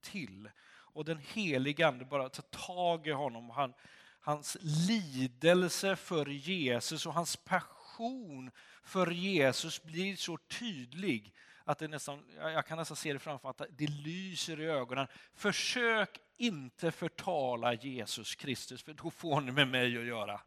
till. 0.00 0.50
Och 0.68 1.04
den 1.04 1.18
helige 1.18 1.88
Ande 1.88 2.04
bara 2.04 2.28
tar 2.28 2.42
tag 2.42 3.06
i 3.06 3.10
honom. 3.10 3.50
Han, 3.50 3.74
hans 4.20 4.56
lidelse 4.60 5.96
för 5.96 6.26
Jesus 6.26 7.06
och 7.06 7.14
hans 7.14 7.36
passion 7.36 8.50
för 8.82 9.10
Jesus 9.10 9.82
blir 9.82 10.16
så 10.16 10.36
tydlig 10.36 11.34
att 11.64 11.78
det 11.78 11.88
nästan, 11.88 12.24
jag 12.36 12.66
kan 12.66 12.78
nästan 12.78 12.96
se 12.96 13.12
det 13.12 13.18
framför 13.18 13.48
mig, 13.48 13.54
att 13.58 13.78
det 13.78 13.86
lyser 13.86 14.60
i 14.60 14.66
ögonen. 14.66 15.06
Försök 15.34 16.18
inte 16.36 16.92
förtala 16.92 17.74
Jesus 17.74 18.34
Kristus, 18.34 18.82
för 18.82 18.94
då 18.94 19.10
får 19.10 19.40
ni 19.40 19.52
med 19.52 19.68
mig 19.68 19.98
att 19.98 20.04
göra. 20.04 20.40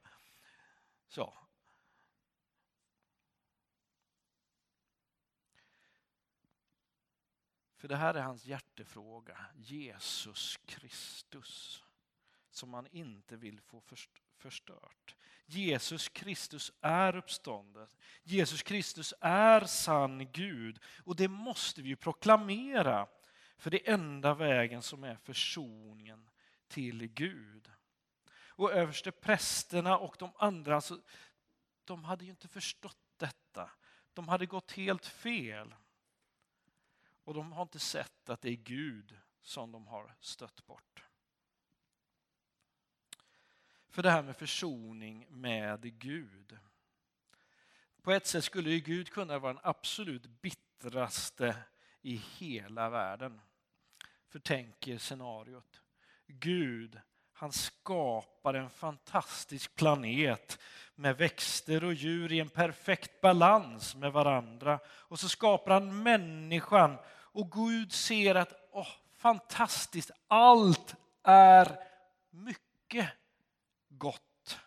Så. 1.10 1.43
För 7.84 7.88
det 7.88 7.96
här 7.96 8.14
är 8.14 8.22
hans 8.22 8.46
hjärtefråga, 8.46 9.38
Jesus 9.56 10.58
Kristus, 10.66 11.84
som 12.52 12.74
han 12.74 12.88
inte 12.92 13.38
vill 13.38 13.62
få 13.62 13.84
förstört. 14.38 15.16
Jesus 15.46 16.10
Kristus 16.10 16.72
är 16.82 17.16
uppståndet. 17.16 17.98
Jesus 18.24 18.64
Kristus 18.64 19.14
är 19.22 19.62
sann 19.62 20.32
Gud 20.32 20.80
och 21.06 21.16
det 21.16 21.28
måste 21.28 21.82
vi 21.82 21.96
proklamera. 21.96 23.08
För 23.58 23.72
det 23.72 23.90
är 23.90 23.94
enda 23.94 24.34
vägen 24.34 24.82
som 24.82 25.04
är 25.04 25.16
försoningen 25.16 26.30
till 26.68 27.08
Gud. 27.08 27.72
Och 28.48 28.72
överste 28.72 29.12
prästerna 29.12 29.98
och 29.98 30.16
de 30.20 30.32
andra, 30.36 30.76
alltså, 30.76 31.02
de 31.84 32.04
hade 32.04 32.26
ju 32.26 32.32
inte 32.32 32.48
förstått 32.48 32.98
detta. 33.18 33.70
De 34.14 34.28
hade 34.28 34.46
gått 34.46 34.72
helt 34.72 35.06
fel. 35.06 35.76
Och 37.24 37.34
de 37.34 37.52
har 37.52 37.62
inte 37.62 37.80
sett 37.80 38.30
att 38.30 38.42
det 38.42 38.50
är 38.50 38.56
Gud 38.56 39.18
som 39.42 39.72
de 39.72 39.88
har 39.88 40.16
stött 40.20 40.66
bort. 40.66 41.04
För 43.90 44.04
det 44.04 44.12
här 44.12 44.24
med 44.24 44.38
försoning 44.38 45.28
med 45.30 46.00
Gud. 46.00 46.58
På 48.02 48.12
ett 48.12 48.28
sätt 48.28 48.44
skulle 48.44 48.70
ju 48.70 48.80
Gud 48.80 49.10
kunna 49.10 49.40
vara 49.40 49.54
den 49.54 49.62
absolut 49.64 50.26
bittraste 50.26 51.56
i 52.02 52.16
hela 52.16 52.90
världen. 52.90 53.42
För 54.28 54.40
tänk 54.40 54.88
er 54.88 54.98
scenariot. 54.98 55.82
Gud, 56.28 57.00
han 57.44 57.52
skapar 57.52 58.54
en 58.54 58.70
fantastisk 58.70 59.76
planet 59.76 60.60
med 60.96 61.18
växter 61.18 61.84
och 61.84 61.94
djur 61.94 62.32
i 62.32 62.40
en 62.40 62.50
perfekt 62.50 63.22
balans 63.22 63.96
med 63.96 64.12
varandra. 64.12 64.80
Och 64.86 65.20
så 65.20 65.30
skapar 65.30 65.72
han 65.72 66.04
människan 66.04 66.98
och 67.08 67.52
Gud 67.52 67.92
ser 67.92 68.36
att 68.36 68.54
åh, 68.72 68.88
fantastiskt, 69.14 70.12
allt 70.28 70.96
är 71.24 71.80
mycket 72.30 73.10
gott. 73.90 74.60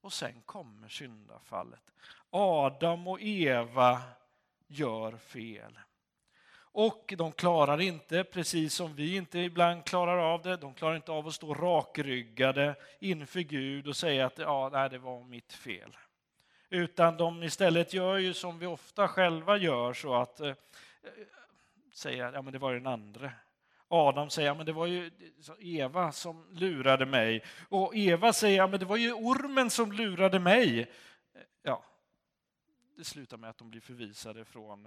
Och 0.00 0.12
sen 0.12 0.42
kommer 0.42 0.88
syndafallet. 0.88 1.90
Adam 2.30 3.08
och 3.08 3.20
Eva 3.20 4.02
gör 4.66 5.16
fel. 5.16 5.78
Och 6.76 7.14
de 7.18 7.32
klarar 7.32 7.80
inte, 7.80 8.24
precis 8.24 8.74
som 8.74 8.94
vi 8.94 9.16
inte 9.16 9.38
ibland 9.38 9.84
klarar 9.84 10.18
av 10.18 10.42
det, 10.42 10.56
de 10.56 10.74
klarar 10.74 10.96
inte 10.96 11.12
av 11.12 11.26
att 11.26 11.34
stå 11.34 11.54
rakryggade 11.54 12.74
inför 13.00 13.40
Gud 13.40 13.88
och 13.88 13.96
säga 13.96 14.26
att 14.26 14.38
ja, 14.38 14.70
nej, 14.72 14.90
det 14.90 14.98
var 14.98 15.24
mitt 15.24 15.52
fel. 15.52 15.96
Utan 16.68 17.16
de 17.16 17.42
istället 17.42 17.94
gör 17.94 18.16
ju 18.16 18.34
som 18.34 18.58
vi 18.58 18.66
ofta 18.66 19.08
själva 19.08 19.56
gör 19.56 19.92
så 19.92 20.14
att 20.14 20.40
eh, 20.40 20.54
säga 21.92 22.30
ja 22.34 22.42
men 22.42 22.52
det 22.52 22.58
var 22.58 22.74
den 22.74 22.86
andra. 22.86 23.32
Adam 23.88 24.30
säger 24.30 24.60
att 24.60 24.66
det 24.66 24.72
var 24.72 24.86
ju 24.86 25.10
Eva 25.58 26.12
som 26.12 26.46
lurade 26.50 27.06
mig. 27.06 27.44
Och 27.68 27.96
Eva 27.96 28.32
säger 28.32 28.62
att 28.62 28.80
det 28.80 28.86
var 28.86 28.96
ju 28.96 29.12
ormen 29.12 29.70
som 29.70 29.92
lurade 29.92 30.38
mig. 30.38 30.90
Ja, 31.62 31.84
det 32.96 33.04
slutar 33.04 33.36
med 33.36 33.50
att 33.50 33.58
de 33.58 33.70
blir 33.70 33.80
förvisade 33.80 34.44
från 34.44 34.86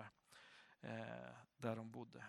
eh, 0.82 1.47
där 1.58 1.76
de 1.76 1.92
bodde. 1.92 2.24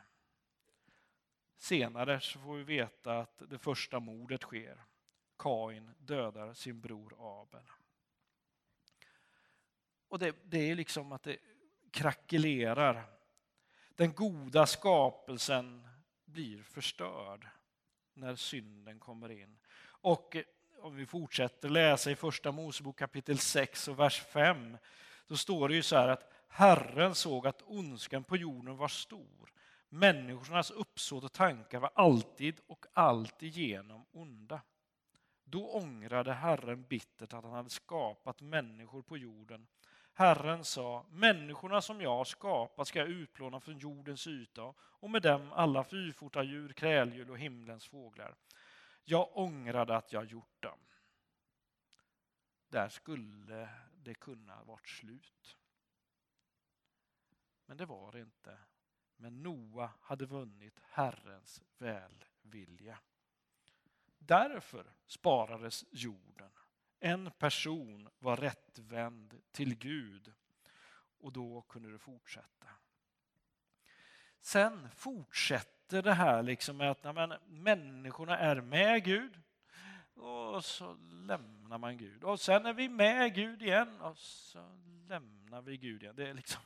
Senare 1.58 2.20
så 2.20 2.38
får 2.38 2.56
vi 2.56 2.62
veta 2.64 3.18
att 3.18 3.42
det 3.50 3.58
första 3.58 4.00
mordet 4.00 4.42
sker. 4.42 4.84
Kain 5.38 5.94
dödar 5.98 6.54
sin 6.54 6.80
bror 6.80 7.14
Abel. 7.18 7.64
Och 10.08 10.18
det, 10.18 10.36
det 10.44 10.70
är 10.70 10.74
liksom 10.74 11.12
att 11.12 11.22
det 11.22 11.38
krackelerar. 11.90 13.04
Den 13.94 14.12
goda 14.12 14.66
skapelsen 14.66 15.88
blir 16.24 16.62
förstörd 16.62 17.48
när 18.14 18.36
synden 18.36 18.98
kommer 18.98 19.30
in. 19.30 19.58
Och 19.80 20.36
eh, 20.36 20.44
om 20.80 20.96
vi 20.96 21.06
fortsätter 21.06 21.68
läsa 21.68 22.10
i 22.10 22.16
första 22.16 22.52
Mosebok 22.52 22.98
kapitel 22.98 23.38
6 23.38 23.88
och 23.88 23.98
vers 23.98 24.20
5 24.20 24.78
då 25.26 25.36
står 25.36 25.68
det 25.68 25.74
ju 25.74 25.82
så 25.82 25.96
här 25.96 26.08
att 26.08 26.32
Herren 26.48 27.14
såg 27.14 27.46
att 27.46 27.62
ondskan 27.62 28.24
på 28.24 28.36
jorden 28.36 28.76
var 28.76 28.88
stor. 28.88 29.52
Människornas 29.88 30.70
uppsåt 30.70 31.24
och 31.24 31.32
tankar 31.32 31.80
var 31.80 31.90
alltid 31.94 32.60
och 32.66 32.86
alltigenom 32.92 34.06
onda. 34.12 34.60
Då 35.44 35.70
ångrade 35.70 36.32
Herren 36.32 36.82
bittert 36.82 37.32
att 37.32 37.44
han 37.44 37.52
hade 37.52 37.70
skapat 37.70 38.40
människor 38.40 39.02
på 39.02 39.18
jorden. 39.18 39.66
Herren 40.12 40.64
sa, 40.64 41.06
människorna 41.10 41.80
som 41.80 42.00
jag 42.00 42.16
har 42.16 42.24
skapat 42.24 42.88
ska 42.88 42.98
jag 42.98 43.08
utplåna 43.08 43.60
från 43.60 43.78
jordens 43.78 44.26
yta 44.26 44.74
och 44.78 45.10
med 45.10 45.22
dem 45.22 45.52
alla 45.52 45.84
fyrfotadjur, 45.84 46.72
kräldjur 46.72 47.30
och 47.30 47.38
himlens 47.38 47.86
fåglar. 47.86 48.34
Jag 49.04 49.36
ångrade 49.36 49.96
att 49.96 50.12
jag 50.12 50.24
gjort 50.24 50.62
dem. 50.62 50.78
Där 52.68 52.88
skulle 52.88 53.68
det 53.94 54.14
kunna 54.14 54.64
varit 54.64 54.88
slut. 54.88 55.57
Men 57.68 57.76
det 57.76 57.86
var 57.86 58.12
det 58.12 58.20
inte. 58.20 58.58
Men 59.16 59.42
Noa 59.42 59.90
hade 60.00 60.26
vunnit 60.26 60.80
Herrens 60.90 61.62
välvilja. 61.78 62.98
Därför 64.18 64.86
sparades 65.06 65.84
jorden. 65.90 66.50
En 67.00 67.30
person 67.30 68.08
var 68.18 68.36
rättvänd 68.36 69.40
till 69.52 69.74
Gud 69.74 70.32
och 71.18 71.32
då 71.32 71.62
kunde 71.62 71.92
det 71.92 71.98
fortsätta. 71.98 72.68
Sen 74.40 74.90
fortsätter 74.90 76.02
det 76.02 76.14
här 76.14 76.42
liksom 76.42 76.76
med 76.76 76.90
att 76.90 77.14
men, 77.14 77.34
människorna 77.46 78.38
är 78.38 78.60
med 78.60 79.04
Gud 79.04 79.40
och 80.14 80.64
så 80.64 80.94
lämnar 81.00 81.78
man 81.78 81.98
Gud. 81.98 82.24
Och 82.24 82.40
sen 82.40 82.66
är 82.66 82.72
vi 82.72 82.88
med 82.88 83.34
Gud 83.34 83.62
igen 83.62 84.00
och 84.00 84.18
så 84.18 84.78
lämnar 85.08 85.62
vi 85.62 85.76
Gud 85.76 86.02
igen. 86.02 86.16
Det 86.16 86.28
är 86.28 86.34
liksom, 86.34 86.62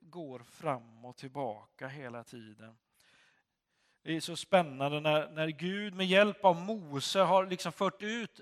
går 0.00 0.38
fram 0.38 1.04
och 1.04 1.16
tillbaka 1.16 1.88
hela 1.88 2.24
tiden. 2.24 2.76
Det 4.02 4.16
är 4.16 4.20
så 4.20 4.36
spännande 4.36 5.00
när, 5.00 5.30
när 5.30 5.48
Gud 5.48 5.94
med 5.94 6.06
hjälp 6.06 6.44
av 6.44 6.56
Mose 6.56 7.20
har 7.20 7.46
liksom 7.46 7.72
fört 7.72 8.02
ut 8.02 8.40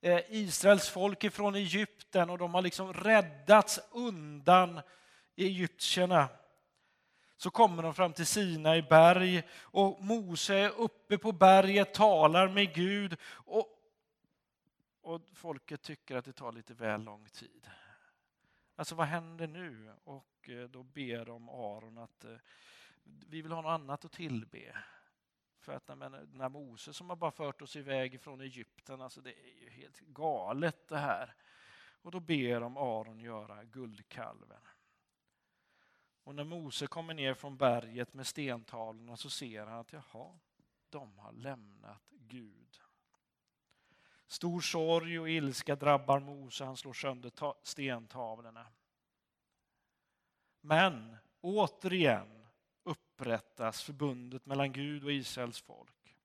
eh, 0.00 0.20
Israels 0.28 0.88
folk 0.88 1.24
ifrån 1.24 1.54
Egypten 1.54 2.30
och 2.30 2.38
de 2.38 2.54
har 2.54 2.62
liksom 2.62 2.92
räddats 2.92 3.80
undan 3.90 4.80
egyptierna. 5.36 6.28
Så 7.36 7.50
kommer 7.50 7.82
de 7.82 7.94
fram 7.94 8.12
till 8.12 8.26
Sina 8.26 8.76
i 8.76 8.82
berg 8.82 9.42
och 9.60 10.04
Mose 10.04 10.54
är 10.54 10.80
uppe 10.80 11.18
på 11.18 11.32
berget, 11.32 11.94
talar 11.94 12.48
med 12.48 12.74
Gud 12.74 13.16
och, 13.26 13.68
och 15.00 15.20
folket 15.34 15.82
tycker 15.82 16.16
att 16.16 16.24
det 16.24 16.32
tar 16.32 16.52
lite 16.52 16.74
väl 16.74 17.02
lång 17.02 17.28
tid. 17.28 17.70
Alltså 18.76 18.94
vad 18.94 19.06
händer 19.06 19.46
nu? 19.46 19.94
Och 20.04 20.48
eh, 20.48 20.68
då 20.68 20.82
ber 20.82 21.24
de 21.24 21.48
Aron 21.48 21.98
att 21.98 22.24
eh, 22.24 22.36
vi 23.04 23.42
vill 23.42 23.52
ha 23.52 23.62
något 23.62 23.80
annat 23.80 24.04
att 24.04 24.12
tillbe. 24.12 24.76
För 25.58 25.72
att 25.72 25.88
när, 25.88 26.20
eh, 26.20 26.28
när 26.32 26.48
Mose 26.48 26.92
som 26.92 27.08
har 27.08 27.16
bara 27.16 27.30
fört 27.30 27.62
oss 27.62 27.76
iväg 27.76 28.20
från 28.20 28.40
Egypten, 28.40 29.00
alltså 29.00 29.20
det 29.20 29.32
är 29.32 29.62
ju 29.62 29.70
helt 29.70 30.00
galet 30.00 30.88
det 30.88 30.98
här. 30.98 31.34
Och 32.02 32.10
då 32.10 32.20
ber 32.20 32.60
de 32.60 32.76
Aron 32.76 33.20
göra 33.20 33.64
guldkalven. 33.64 34.62
Och 36.22 36.34
när 36.34 36.44
Mose 36.44 36.86
kommer 36.86 37.14
ner 37.14 37.34
från 37.34 37.56
berget 37.56 38.14
med 38.14 38.26
stentavlorna 38.26 39.16
så 39.16 39.30
ser 39.30 39.66
han 39.66 39.78
att 39.78 39.92
jaha, 39.92 40.38
de 40.90 41.18
har 41.18 41.32
lämnat 41.32 42.02
Gud. 42.10 42.65
Stor 44.26 44.60
sorg 44.60 45.20
och 45.20 45.30
ilska 45.30 45.76
drabbar 45.76 46.20
Mose, 46.20 46.64
han 46.64 46.76
slår 46.76 46.92
sönder 46.92 47.32
stentavlorna. 47.62 48.66
Men 50.60 51.16
återigen 51.40 52.46
upprättas 52.82 53.82
förbundet 53.82 54.46
mellan 54.46 54.72
Gud 54.72 55.04
och 55.04 55.12
Israels 55.12 55.60
folk. 55.60 56.16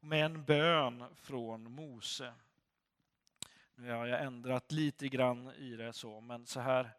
Med 0.00 0.24
en 0.24 0.44
bön 0.44 1.04
från 1.14 1.72
Mose. 1.72 2.34
Nu 3.74 3.92
har 3.92 4.06
jag 4.06 4.22
ändrat 4.22 4.72
lite 4.72 5.08
grann 5.08 5.50
i 5.50 5.76
det 5.76 5.92
så, 5.92 6.20
men 6.20 6.46
så 6.46 6.60
här 6.60 6.90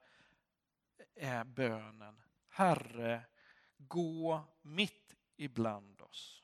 är 1.15 1.43
bönen. 1.43 2.21
Herre, 2.49 3.21
gå 3.77 4.41
mitt 4.61 5.15
ibland 5.35 6.01
oss. 6.01 6.43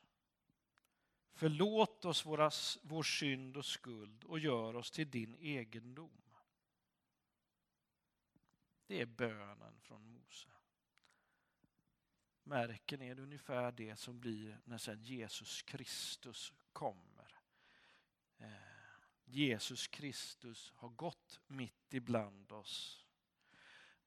Förlåt 1.44 2.06
oss 2.06 2.26
våra, 2.26 2.52
vår 2.82 3.04
synd 3.04 3.58
och 3.58 3.66
skuld 3.66 4.24
och 4.24 4.39
gör 4.39 4.76
oss 4.76 4.91
till 4.91 5.12
din 5.12 5.36
egendom. 5.36 6.22
Det 8.88 9.02
är 9.02 9.06
bönen 9.06 9.80
från 9.82 10.08
Mose. 10.14 10.50
Märker 12.44 12.98
ni, 12.98 13.14
det 13.14 13.22
ungefär 13.22 13.72
det 13.72 13.96
som 13.96 14.20
blir 14.20 14.62
när 14.66 14.78
sen 14.78 15.04
Jesus 15.04 15.62
Kristus 15.62 16.54
kommer. 16.74 17.39
Eh, 18.38 18.52
Jesus 19.26 19.88
Kristus 19.88 20.72
har 20.76 20.89
gått 20.89 21.39
mitt 21.48 21.94
ibland 21.94 22.52
oss. 22.52 23.06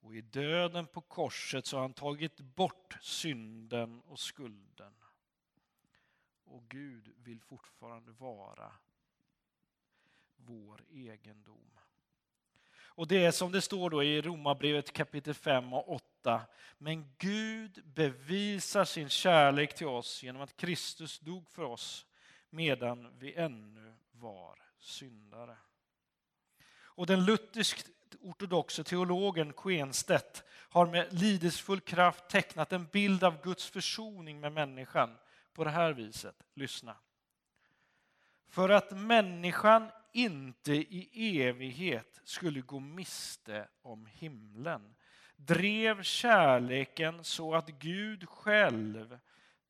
Och 0.00 0.16
i 0.16 0.20
döden 0.20 0.86
på 0.86 1.00
korset 1.00 1.66
så 1.66 1.76
har 1.76 1.82
han 1.82 1.94
tagit 1.94 2.40
bort 2.40 2.98
synden 3.02 4.00
och 4.00 4.20
skulden. 4.20 4.94
Och 6.46 6.68
Gud 6.68 7.14
vill 7.16 7.40
fortfarande 7.40 8.12
vara 8.12 8.72
vår 10.36 10.84
egendom. 10.90 11.70
Och 12.96 13.08
det 13.08 13.24
är 13.24 13.30
som 13.30 13.52
det 13.52 13.60
står 13.60 13.90
då 13.90 14.02
i 14.02 14.22
Romarbrevet 14.22 14.92
kapitel 14.92 15.34
5 15.34 15.72
och 15.72 15.92
8. 15.92 16.42
Men 16.78 17.14
Gud 17.18 17.82
bevisar 17.84 18.84
sin 18.84 19.08
kärlek 19.08 19.74
till 19.74 19.86
oss 19.86 20.22
genom 20.22 20.42
att 20.42 20.56
Kristus 20.56 21.18
dog 21.18 21.48
för 21.50 21.62
oss 21.62 22.06
medan 22.50 23.18
vi 23.18 23.34
ännu 23.34 23.94
var 24.12 24.58
syndare. 24.78 25.56
Och 26.78 27.06
den 27.06 27.24
luthersk 27.24 27.86
ortodoxe 28.20 28.84
teologen 28.84 29.52
Quenstedt 29.52 30.44
har 30.48 30.86
med 30.86 31.12
lidesfull 31.22 31.80
kraft 31.80 32.28
tecknat 32.28 32.72
en 32.72 32.86
bild 32.86 33.24
av 33.24 33.42
Guds 33.42 33.70
försoning 33.70 34.40
med 34.40 34.52
människan 34.52 35.16
på 35.56 35.64
det 35.64 35.70
här 35.70 35.92
viset. 35.92 36.36
Lyssna. 36.54 36.96
För 38.48 38.68
att 38.68 38.90
människan 38.90 39.90
inte 40.12 40.72
i 40.72 41.40
evighet 41.42 42.20
skulle 42.24 42.60
gå 42.60 42.80
miste 42.80 43.68
om 43.82 44.06
himlen 44.06 44.94
drev 45.36 46.02
kärleken 46.02 47.24
så 47.24 47.54
att 47.54 47.68
Gud 47.68 48.28
själv, 48.28 49.18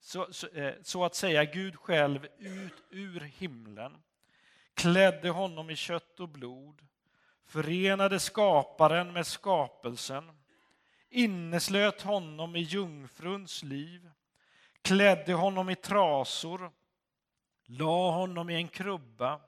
så, 0.01 0.26
så, 0.30 0.49
eh, 0.49 0.74
så, 0.82 1.05
att 1.05 1.14
säga 1.14 1.45
Gud 1.45 1.76
själv 1.76 2.26
ut 2.39 2.82
ur 2.91 3.20
himlen, 3.20 4.03
klädde 4.74 5.30
honom 5.30 5.70
i 5.70 5.76
kött 5.76 6.20
och 6.20 6.28
blod, 6.28 6.87
förenade 7.47 8.20
skaparen 8.20 9.12
med 9.12 9.26
skapelsen, 9.26 10.30
inneslöt 11.11 12.03
honom 12.03 12.57
i 12.57 12.61
jungfruns 12.61 13.62
liv, 13.62 14.11
klädde 14.87 15.32
honom 15.32 15.70
i 15.70 15.74
trasor, 15.74 16.72
la 17.64 18.11
honom 18.11 18.51
i 18.51 18.55
en 18.55 18.68
krubba 18.68 19.41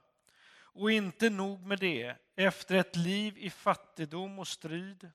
och 0.57 0.91
inte 0.91 1.31
nog 1.31 1.67
med 1.67 1.79
det, 1.79 2.17
efter 2.37 2.75
ett 2.75 2.97
liv 2.97 3.39
i 3.39 3.51
fattigdom 3.51 4.39
och 4.39 4.49
strid 4.49 5.11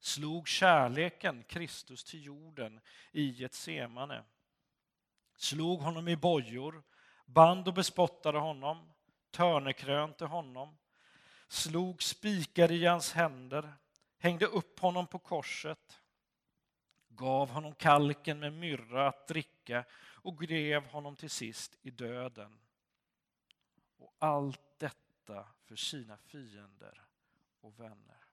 slog 0.00 0.48
kärleken 0.48 1.44
Kristus 1.44 2.04
till 2.04 2.24
jorden 2.24 2.80
i 3.12 3.44
ett 3.44 3.54
semane. 3.54 4.24
Slog 5.36 5.80
honom 5.80 6.08
i 6.08 6.16
bojor, 6.16 6.82
band 7.26 7.68
och 7.68 7.74
bespottade 7.74 8.38
honom, 8.38 8.92
törnekrönte 9.30 10.24
honom, 10.24 10.78
slog 11.48 12.02
spikar 12.02 12.72
i 12.72 12.86
hans 12.86 13.12
händer, 13.12 13.74
hängde 14.18 14.46
upp 14.46 14.80
honom 14.80 15.06
på 15.06 15.18
korset, 15.18 16.01
gav 17.16 17.50
honom 17.50 17.74
kalken 17.74 18.40
med 18.40 18.52
myrra 18.52 19.08
att 19.08 19.28
dricka 19.28 19.84
och 20.22 20.38
grev 20.38 20.84
honom 20.86 21.16
till 21.16 21.30
sist 21.30 21.78
i 21.82 21.90
döden. 21.90 22.58
Och 23.96 24.14
allt 24.18 24.78
detta 24.78 25.48
för 25.64 25.76
sina 25.76 26.16
fiender 26.16 27.02
och 27.60 27.80
vänner. 27.80 28.24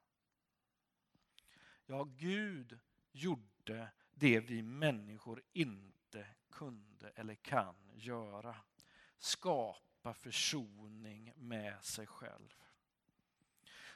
Ja, 1.85 2.03
Gud 2.03 2.79
gjorde 3.11 3.91
det 4.13 4.39
vi 4.39 4.61
människor 4.61 5.41
inte 5.53 6.27
kunde 6.49 7.09
eller 7.09 7.35
kan 7.35 7.75
göra. 7.93 8.55
Skapa 9.17 10.13
försoning 10.13 11.33
med 11.35 11.83
sig 11.83 12.07
själv. 12.07 12.55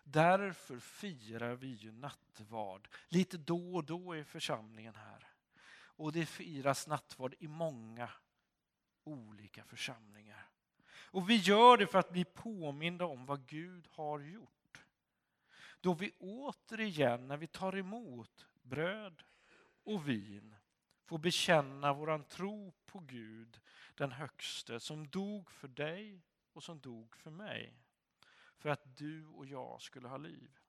Därför 0.03 0.79
firar 0.79 1.55
vi 1.55 1.67
ju 1.67 1.91
nattvard 1.91 2.87
lite 3.07 3.37
då 3.37 3.75
och 3.75 3.83
då 3.83 4.15
i 4.15 4.23
församlingen 4.23 4.95
här. 4.95 5.27
Och 5.95 6.11
det 6.11 6.25
firas 6.25 6.87
nattvard 6.87 7.35
i 7.39 7.47
många 7.47 8.09
olika 9.03 9.63
församlingar. 9.63 10.49
Och 10.93 11.29
vi 11.29 11.35
gör 11.35 11.77
det 11.77 11.87
för 11.87 11.99
att 11.99 12.11
bli 12.11 12.25
påminda 12.25 13.05
om 13.05 13.25
vad 13.25 13.47
Gud 13.47 13.87
har 13.91 14.19
gjort. 14.19 14.83
Då 15.81 15.93
vi 15.93 16.11
återigen, 16.19 17.27
när 17.27 17.37
vi 17.37 17.47
tar 17.47 17.77
emot 17.77 18.47
bröd 18.61 19.23
och 19.83 20.09
vin, 20.09 20.55
får 21.05 21.17
bekänna 21.17 21.93
våran 21.93 22.23
tro 22.23 22.73
på 22.85 22.99
Gud, 22.99 23.59
den 23.95 24.11
högste, 24.11 24.79
som 24.79 25.07
dog 25.07 25.51
för 25.51 25.67
dig 25.67 26.21
och 26.53 26.63
som 26.63 26.79
dog 26.79 27.15
för 27.15 27.31
mig 27.31 27.82
för 28.63 28.69
att 28.69 28.97
du 28.97 29.25
och 29.25 29.45
jag 29.45 29.81
skulle 29.81 30.07
ha 30.07 30.17
liv. 30.17 30.59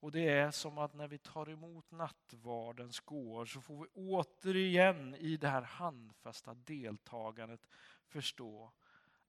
Och 0.00 0.12
det 0.12 0.28
är 0.28 0.50
som 0.50 0.78
att 0.78 0.94
när 0.94 1.08
vi 1.08 1.18
tar 1.18 1.50
emot 1.50 1.90
nattvardens 1.90 3.00
gård 3.00 3.52
så 3.52 3.60
får 3.60 3.82
vi 3.82 3.88
återigen 3.94 5.14
i 5.14 5.36
det 5.36 5.48
här 5.48 5.62
handfasta 5.62 6.54
deltagandet 6.54 7.66
förstå, 8.04 8.72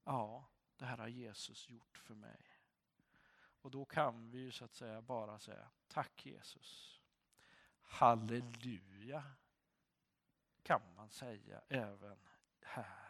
ja, 0.04 0.44
det 0.76 0.84
här 0.84 0.98
har 0.98 1.08
Jesus 1.08 1.68
gjort 1.68 1.98
för 1.98 2.14
mig. 2.14 2.46
Och 3.62 3.70
då 3.70 3.84
kan 3.84 4.30
vi 4.30 4.38
ju 4.38 4.50
så 4.50 4.64
att 4.64 4.74
säga 4.74 5.02
bara 5.02 5.38
säga 5.38 5.68
tack 5.88 6.26
Jesus. 6.26 7.00
Halleluja 7.80 9.24
kan 10.62 10.82
man 10.96 11.10
säga 11.10 11.60
även 11.68 12.18
här. 12.62 13.07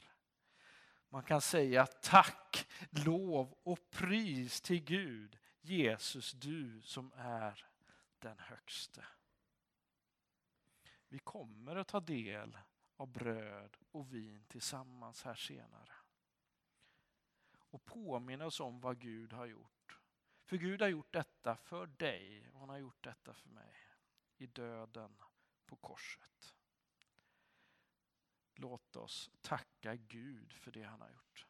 Man 1.08 1.22
kan 1.22 1.40
säga 1.40 1.86
tack, 1.86 2.68
lov 2.90 3.58
och 3.62 3.90
pris 3.90 4.60
till 4.60 4.84
Gud, 4.84 5.38
Jesus 5.60 6.32
du 6.32 6.82
som 6.82 7.12
är 7.16 7.66
den 8.18 8.38
högste. 8.38 9.04
Vi 11.08 11.18
kommer 11.18 11.76
att 11.76 11.88
ta 11.88 12.00
del 12.00 12.58
av 12.96 13.06
bröd 13.06 13.76
och 13.90 14.14
vin 14.14 14.44
tillsammans 14.48 15.22
här 15.24 15.34
senare. 15.34 15.92
Och 17.70 17.84
påminna 17.84 18.46
oss 18.46 18.60
om 18.60 18.80
vad 18.80 18.98
Gud 18.98 19.32
har 19.32 19.46
gjort. 19.46 19.98
För 20.44 20.56
Gud 20.56 20.80
har 20.80 20.88
gjort 20.88 21.12
detta 21.12 21.56
för 21.56 21.86
dig 21.86 22.50
och 22.52 22.60
han 22.60 22.68
har 22.68 22.78
gjort 22.78 23.04
detta 23.04 23.34
för 23.34 23.48
mig 23.48 23.74
i 24.36 24.46
döden 24.46 25.22
på 25.66 25.76
korset. 25.76 26.54
Låt 28.54 28.96
oss 28.96 29.30
tacka 29.40 29.77
tacka 29.78 29.96
Gud 29.96 30.52
för 30.52 30.70
det 30.70 30.82
han 30.82 31.00
har 31.00 31.08
gjort. 31.08 31.46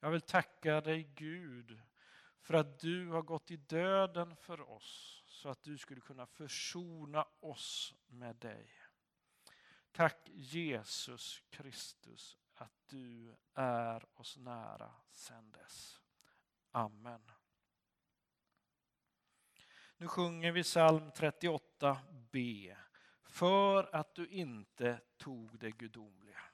Jag 0.00 0.10
vill 0.10 0.20
tacka 0.20 0.80
dig 0.80 1.02
Gud 1.14 1.80
för 2.40 2.54
att 2.54 2.80
du 2.80 3.08
har 3.08 3.22
gått 3.22 3.50
i 3.50 3.56
döden 3.56 4.36
för 4.36 4.70
oss 4.70 5.22
så 5.26 5.48
att 5.48 5.62
du 5.62 5.78
skulle 5.78 6.00
kunna 6.00 6.26
försona 6.26 7.26
oss 7.40 7.94
med 8.06 8.36
dig. 8.36 8.72
Tack 9.92 10.28
Jesus 10.28 11.42
Kristus 11.50 12.38
att 12.54 12.72
du 12.86 13.36
är 13.54 14.20
oss 14.20 14.36
nära 14.36 14.92
sedan 15.12 15.50
dess. 15.50 16.00
Amen. 16.70 17.30
Nu 19.96 20.08
sjunger 20.08 20.52
vi 20.52 20.62
psalm 20.62 21.10
38b. 21.10 22.76
För 23.22 23.94
att 23.96 24.14
du 24.14 24.26
inte 24.26 25.00
tog 25.16 25.58
det 25.58 25.70
gudomliga. 25.70 26.49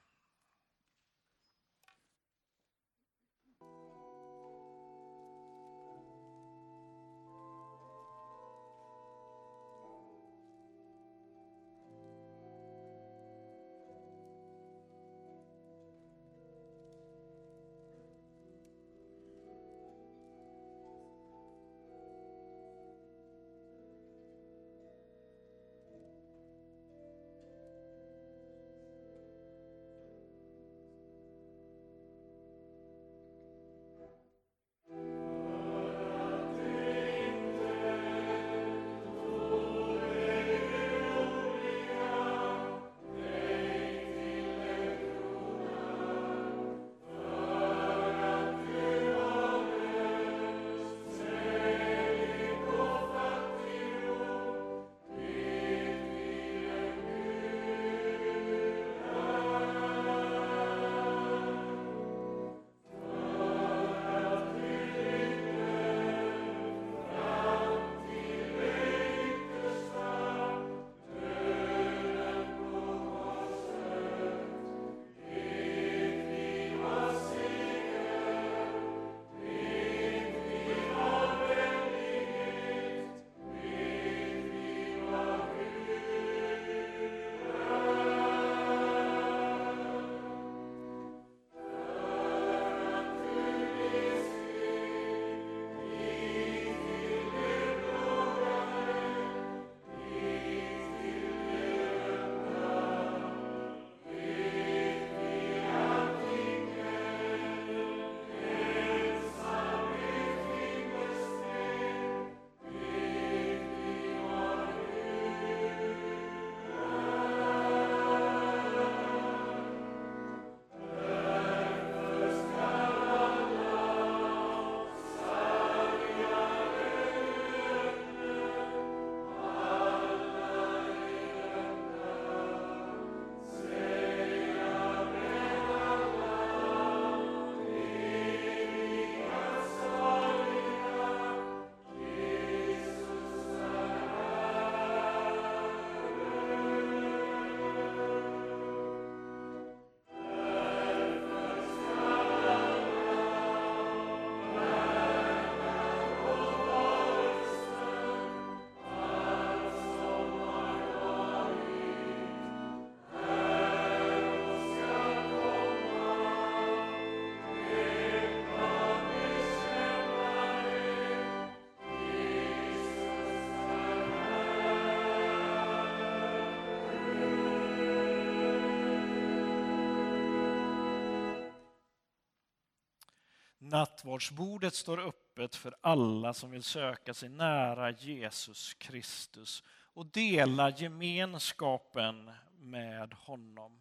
Nattvardsbordet 183.59 184.73
står 184.73 184.99
öppet 184.99 185.55
för 185.55 185.75
alla 185.81 186.33
som 186.33 186.51
vill 186.51 186.63
söka 186.63 187.13
sig 187.13 187.29
nära 187.29 187.91
Jesus 187.91 188.73
Kristus 188.73 189.63
och 189.93 190.05
dela 190.05 190.69
gemenskapen 190.69 192.31
med 192.59 193.13
honom. 193.13 193.79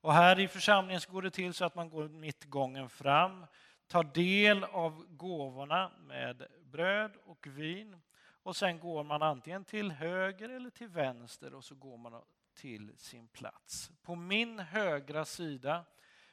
Och 0.00 0.14
här 0.14 0.40
i 0.40 0.48
församlingen 0.48 1.00
går 1.08 1.22
det 1.22 1.30
till 1.30 1.54
så 1.54 1.64
att 1.64 1.74
man 1.74 1.90
går 1.90 2.08
mittgången 2.08 2.88
fram, 2.88 3.46
tar 3.86 4.04
del 4.04 4.64
av 4.64 5.06
gåvorna 5.08 5.90
med 6.00 6.46
bröd 6.64 7.16
och 7.24 7.46
vin 7.46 7.96
och 8.42 8.56
sen 8.56 8.78
går 8.80 9.04
man 9.04 9.22
antingen 9.22 9.64
till 9.64 9.90
höger 9.90 10.48
eller 10.48 10.70
till 10.70 10.88
vänster 10.88 11.54
och 11.54 11.64
så 11.64 11.74
går 11.74 11.96
man 11.96 12.22
till 12.54 12.92
sin 12.98 13.28
plats. 13.28 13.90
På 14.02 14.14
min 14.14 14.58
högra 14.58 15.24
sida 15.24 15.84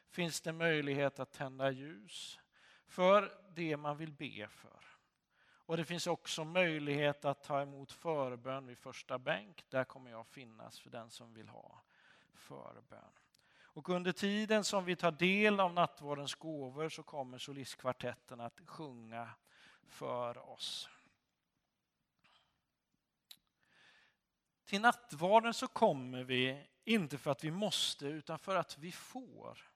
finns 0.09 0.41
det 0.41 0.51
möjlighet 0.51 1.19
att 1.19 1.31
tända 1.31 1.71
ljus 1.71 2.39
för 2.95 3.37
det 3.53 3.77
man 3.77 3.97
vill 3.97 4.11
be 4.11 4.47
för. 4.47 4.79
Och 5.37 5.77
det 5.77 5.85
finns 5.85 6.07
också 6.07 6.43
möjlighet 6.43 7.25
att 7.25 7.43
ta 7.43 7.61
emot 7.61 7.91
förbön 7.91 8.67
vid 8.67 8.77
första 8.77 9.19
bänk. 9.19 9.65
Där 9.69 9.83
kommer 9.83 10.11
jag 10.11 10.27
finnas 10.27 10.79
för 10.79 10.89
den 10.89 11.09
som 11.09 11.33
vill 11.33 11.47
ha 11.47 11.81
förbön. 12.33 13.11
Och 13.61 13.89
under 13.89 14.11
tiden 14.11 14.63
som 14.63 14.85
vi 14.85 14.95
tar 14.95 15.11
del 15.11 15.59
av 15.59 15.73
nattvardens 15.73 16.35
gåvor 16.35 16.89
så 16.89 17.03
kommer 17.03 17.37
solistkvartetten 17.37 18.41
att 18.41 18.61
sjunga 18.65 19.29
för 19.87 20.49
oss. 20.49 20.89
Till 24.65 24.81
nattvarden 24.81 25.53
så 25.53 25.67
kommer 25.67 26.23
vi 26.23 26.67
inte 26.83 27.17
för 27.17 27.31
att 27.31 27.43
vi 27.43 27.51
måste 27.51 28.05
utan 28.05 28.39
för 28.39 28.55
att 28.55 28.77
vi 28.77 28.91
får. 28.91 29.74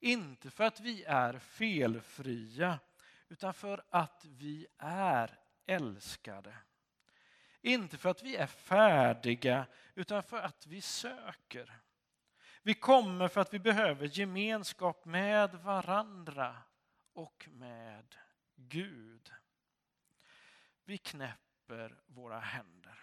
Inte 0.00 0.50
för 0.50 0.64
att 0.64 0.80
vi 0.80 1.04
är 1.04 1.38
felfria 1.38 2.78
utan 3.28 3.54
för 3.54 3.84
att 3.90 4.24
vi 4.24 4.66
är 4.78 5.38
älskade. 5.66 6.54
Inte 7.60 7.98
för 7.98 8.10
att 8.10 8.22
vi 8.22 8.36
är 8.36 8.46
färdiga 8.46 9.66
utan 9.94 10.22
för 10.22 10.38
att 10.38 10.66
vi 10.66 10.80
söker. 10.80 11.80
Vi 12.62 12.74
kommer 12.74 13.28
för 13.28 13.40
att 13.40 13.54
vi 13.54 13.58
behöver 13.58 14.06
gemenskap 14.18 15.04
med 15.04 15.54
varandra 15.54 16.56
och 17.12 17.48
med 17.52 18.16
Gud. 18.56 19.32
Vi 20.84 20.98
knäpper 20.98 22.02
våra 22.06 22.40
händer. 22.40 22.98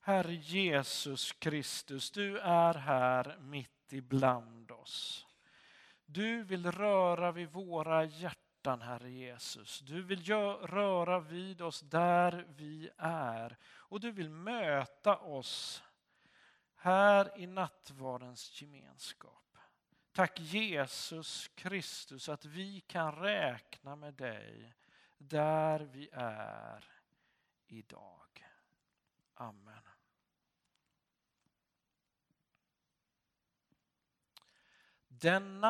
Herre 0.00 0.34
Jesus 0.34 1.32
Kristus, 1.32 2.10
du 2.10 2.38
är 2.38 2.74
här 2.74 3.38
mitt 3.38 3.92
ibland 3.92 4.70
oss. 4.70 5.27
Du 6.10 6.42
vill 6.42 6.72
röra 6.72 7.32
vid 7.32 7.48
våra 7.48 8.04
hjärtan, 8.04 8.80
Herre 8.82 9.10
Jesus. 9.10 9.80
Du 9.80 10.02
vill 10.02 10.24
röra 10.62 11.20
vid 11.20 11.62
oss 11.62 11.80
där 11.80 12.46
vi 12.48 12.90
är 12.98 13.56
och 13.64 14.00
du 14.00 14.10
vill 14.12 14.30
möta 14.30 15.16
oss 15.16 15.82
här 16.74 17.38
i 17.38 17.46
nattvardens 17.46 18.62
gemenskap. 18.62 19.58
Tack 20.12 20.40
Jesus 20.40 21.48
Kristus 21.48 22.28
att 22.28 22.44
vi 22.44 22.80
kan 22.80 23.12
räkna 23.12 23.96
med 23.96 24.14
dig 24.14 24.74
där 25.18 25.80
vi 25.80 26.08
är 26.12 26.84
idag. 27.66 28.46
Amen. 29.34 29.82
Den 35.08 35.60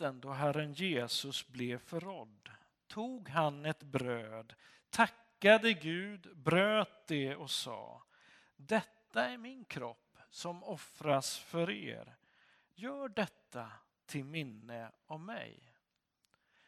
natten 0.00 0.20
då 0.20 0.30
Herren 0.30 0.72
Jesus 0.72 1.48
blev 1.48 1.78
förrådd 1.78 2.50
tog 2.86 3.28
han 3.28 3.66
ett 3.66 3.82
bröd, 3.82 4.54
tackade 4.90 5.72
Gud, 5.72 6.36
bröt 6.36 7.06
det 7.06 7.36
och 7.36 7.50
sa 7.50 8.02
Detta 8.56 9.24
är 9.24 9.38
min 9.38 9.64
kropp 9.64 10.18
som 10.30 10.64
offras 10.64 11.38
för 11.38 11.70
er. 11.70 12.16
Gör 12.74 13.08
detta 13.08 13.72
till 14.06 14.24
minne 14.24 14.90
av 15.06 15.20
mig. 15.20 15.72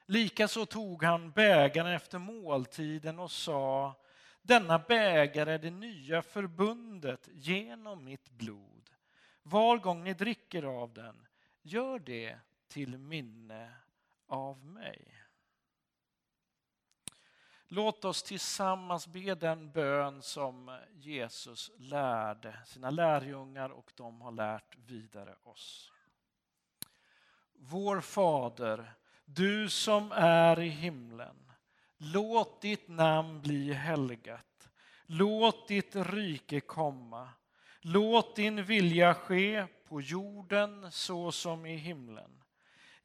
Likaså 0.07 0.67
tog 0.67 1.05
han 1.05 1.31
bägaren 1.31 1.93
efter 1.93 2.19
måltiden 2.19 3.19
och 3.19 3.31
sa 3.31 3.95
Denna 4.43 4.79
bägare 4.79 5.53
är 5.53 5.59
det 5.59 5.71
nya 5.71 6.23
förbundet 6.23 7.29
genom 7.33 8.05
mitt 8.05 8.31
blod. 8.31 8.91
Var 9.43 9.79
gång 9.79 10.05
ni 10.05 10.15
dricker 10.15 10.63
av 10.63 10.93
den 10.93 11.27
Gör 11.63 11.99
det 11.99 12.39
till 12.71 12.99
minne 12.99 13.75
av 14.27 14.67
mig. 14.67 15.15
Låt 17.69 18.05
oss 18.05 18.23
tillsammans 18.23 19.07
be 19.07 19.35
den 19.35 19.71
bön 19.73 20.23
som 20.23 20.79
Jesus 20.93 21.71
lärde 21.77 22.59
sina 22.67 22.91
lärjungar 22.91 23.71
och 23.71 23.93
de 23.95 24.21
har 24.21 24.33
lärt 24.33 24.77
vidare 24.77 25.35
oss. 25.43 25.93
Vår 27.53 28.01
Fader, 28.01 28.93
du 29.25 29.69
som 29.69 30.13
är 30.13 30.61
i 30.61 30.69
himlen. 30.69 31.53
Låt 31.97 32.63
ditt 32.63 32.89
namn 32.89 33.41
bli 33.41 33.73
helgat. 33.73 34.71
Låt 35.07 35.69
ditt 35.69 35.97
rike 35.97 36.61
komma. 36.61 37.29
Låt 37.81 38.37
din 38.37 38.65
vilja 38.65 39.15
ske 39.15 39.67
på 39.89 40.01
jorden 40.01 40.93
så 40.93 41.33
som 41.33 41.67
i 41.67 41.77
himlen. 41.77 42.40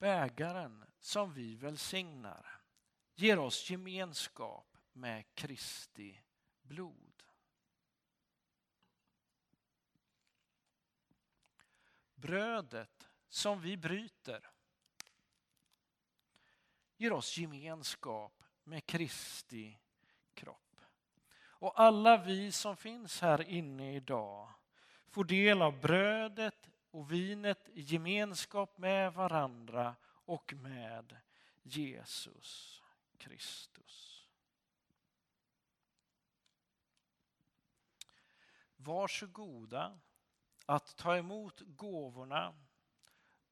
Bägaren 0.00 0.84
som 0.98 1.32
vi 1.32 1.56
välsignar 1.56 2.60
ger 3.14 3.38
oss 3.38 3.70
gemenskap 3.70 4.76
med 4.92 5.34
Kristi 5.34 6.20
blod. 6.62 7.22
Brödet 12.14 13.08
som 13.28 13.60
vi 13.60 13.76
bryter 13.76 14.50
ger 16.96 17.12
oss 17.12 17.38
gemenskap 17.38 18.42
med 18.64 18.86
Kristi 18.86 19.78
kropp. 20.34 20.80
Och 21.32 21.80
alla 21.80 22.16
vi 22.16 22.52
som 22.52 22.76
finns 22.76 23.20
här 23.20 23.42
inne 23.42 23.94
idag 23.94 24.48
får 25.08 25.24
del 25.24 25.62
av 25.62 25.80
brödet 25.80 26.69
och 26.90 27.12
vinet 27.12 27.68
i 27.68 27.80
gemenskap 27.80 28.78
med 28.78 29.12
varandra 29.12 29.96
och 30.06 30.54
med 30.54 31.16
Jesus 31.62 32.82
Kristus. 33.18 34.26
Varsågoda 38.76 40.00
att 40.66 40.96
ta 40.96 41.16
emot 41.16 41.60
gåvorna 41.60 42.54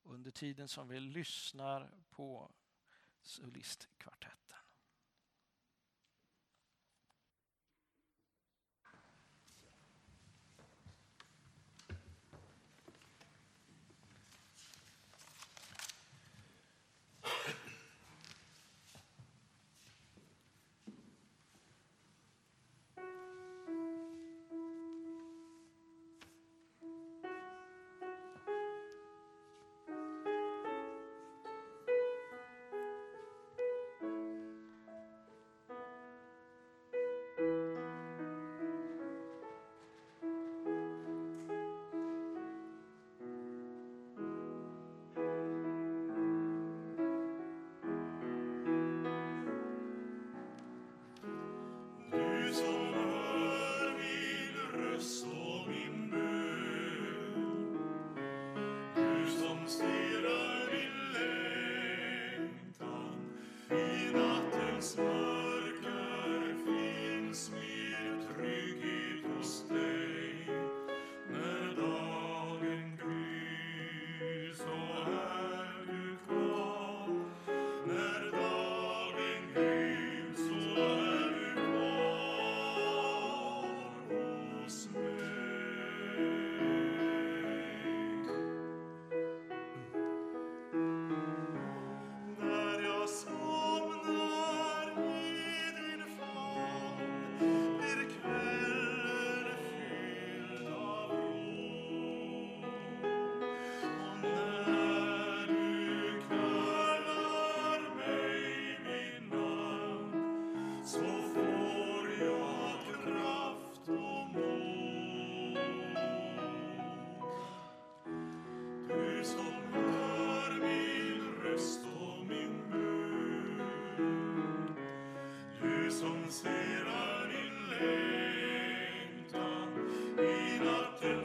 under 0.02 0.30
tiden 0.30 0.68
som 0.68 0.88
vi 0.88 1.00
lyssnar 1.00 1.90
på 2.10 2.50
solistkvartetten. 3.22 4.47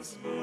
Christmas. 0.04 0.33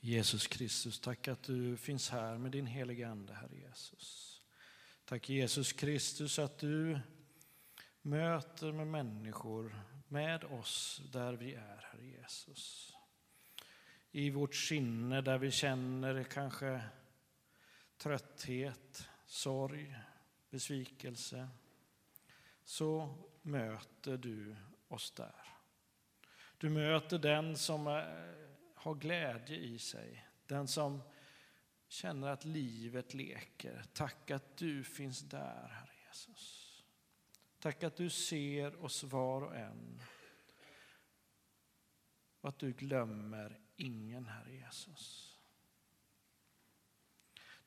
Jesus 0.00 0.46
Kristus, 0.46 1.00
tack 1.00 1.28
att 1.28 1.42
du 1.42 1.76
finns 1.76 2.10
här 2.10 2.38
med 2.38 2.50
din 2.52 2.66
heliga 2.66 3.08
Ande, 3.08 3.34
Herre 3.34 3.56
Jesus. 3.56 4.42
Tack 5.04 5.28
Jesus 5.28 5.72
Kristus 5.72 6.38
att 6.38 6.58
du 6.58 7.00
möter 8.02 8.72
med 8.72 8.86
människor, 8.86 9.82
med 10.08 10.44
oss 10.44 11.02
där 11.12 11.32
vi 11.32 11.54
är, 11.54 11.88
Herre 11.92 12.06
Jesus. 12.06 12.94
I 14.18 14.30
vårt 14.30 14.54
sinne 14.54 15.20
där 15.20 15.38
vi 15.38 15.50
känner 15.50 16.24
kanske 16.24 16.82
trötthet, 17.96 19.08
sorg, 19.26 19.96
besvikelse, 20.50 21.48
så 22.64 23.14
möter 23.42 24.16
du 24.16 24.56
oss 24.88 25.10
där. 25.10 25.46
Du 26.58 26.70
möter 26.70 27.18
den 27.18 27.56
som 27.56 27.86
har 28.74 28.94
glädje 28.94 29.56
i 29.56 29.78
sig, 29.78 30.28
den 30.46 30.68
som 30.68 31.02
känner 31.88 32.28
att 32.28 32.44
livet 32.44 33.14
leker. 33.14 33.84
Tack 33.92 34.30
att 34.30 34.56
du 34.56 34.84
finns 34.84 35.20
där, 35.20 35.68
Herre 35.68 35.94
Jesus. 36.08 36.84
Tack 37.58 37.82
att 37.82 37.96
du 37.96 38.10
ser 38.10 38.84
oss 38.84 39.04
var 39.04 39.42
och 39.42 39.56
en. 39.56 40.02
Och 42.40 42.48
att 42.48 42.58
du 42.58 42.72
glömmer 42.72 43.67
ingen, 43.78 44.26
Herre 44.26 44.52
Jesus. 44.52 45.34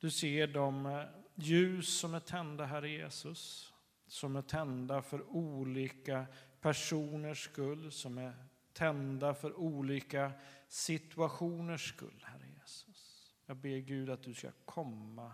Du 0.00 0.10
ser 0.10 0.46
de 0.46 0.86
eh, 0.86 1.04
ljus 1.34 1.98
som 1.98 2.14
är 2.14 2.20
tända, 2.20 2.64
Herre 2.64 2.88
Jesus, 2.88 3.72
som 4.06 4.36
är 4.36 4.42
tända 4.42 5.02
för 5.02 5.22
olika 5.22 6.26
personers 6.60 7.44
skull, 7.44 7.92
som 7.92 8.18
är 8.18 8.34
tända 8.72 9.34
för 9.34 9.58
olika 9.58 10.32
situationers 10.68 11.88
skull, 11.88 12.24
Herre 12.26 12.48
Jesus. 12.60 13.32
Jag 13.46 13.56
ber 13.56 13.78
Gud 13.78 14.10
att 14.10 14.22
du 14.22 14.34
ska 14.34 14.50
komma 14.64 15.32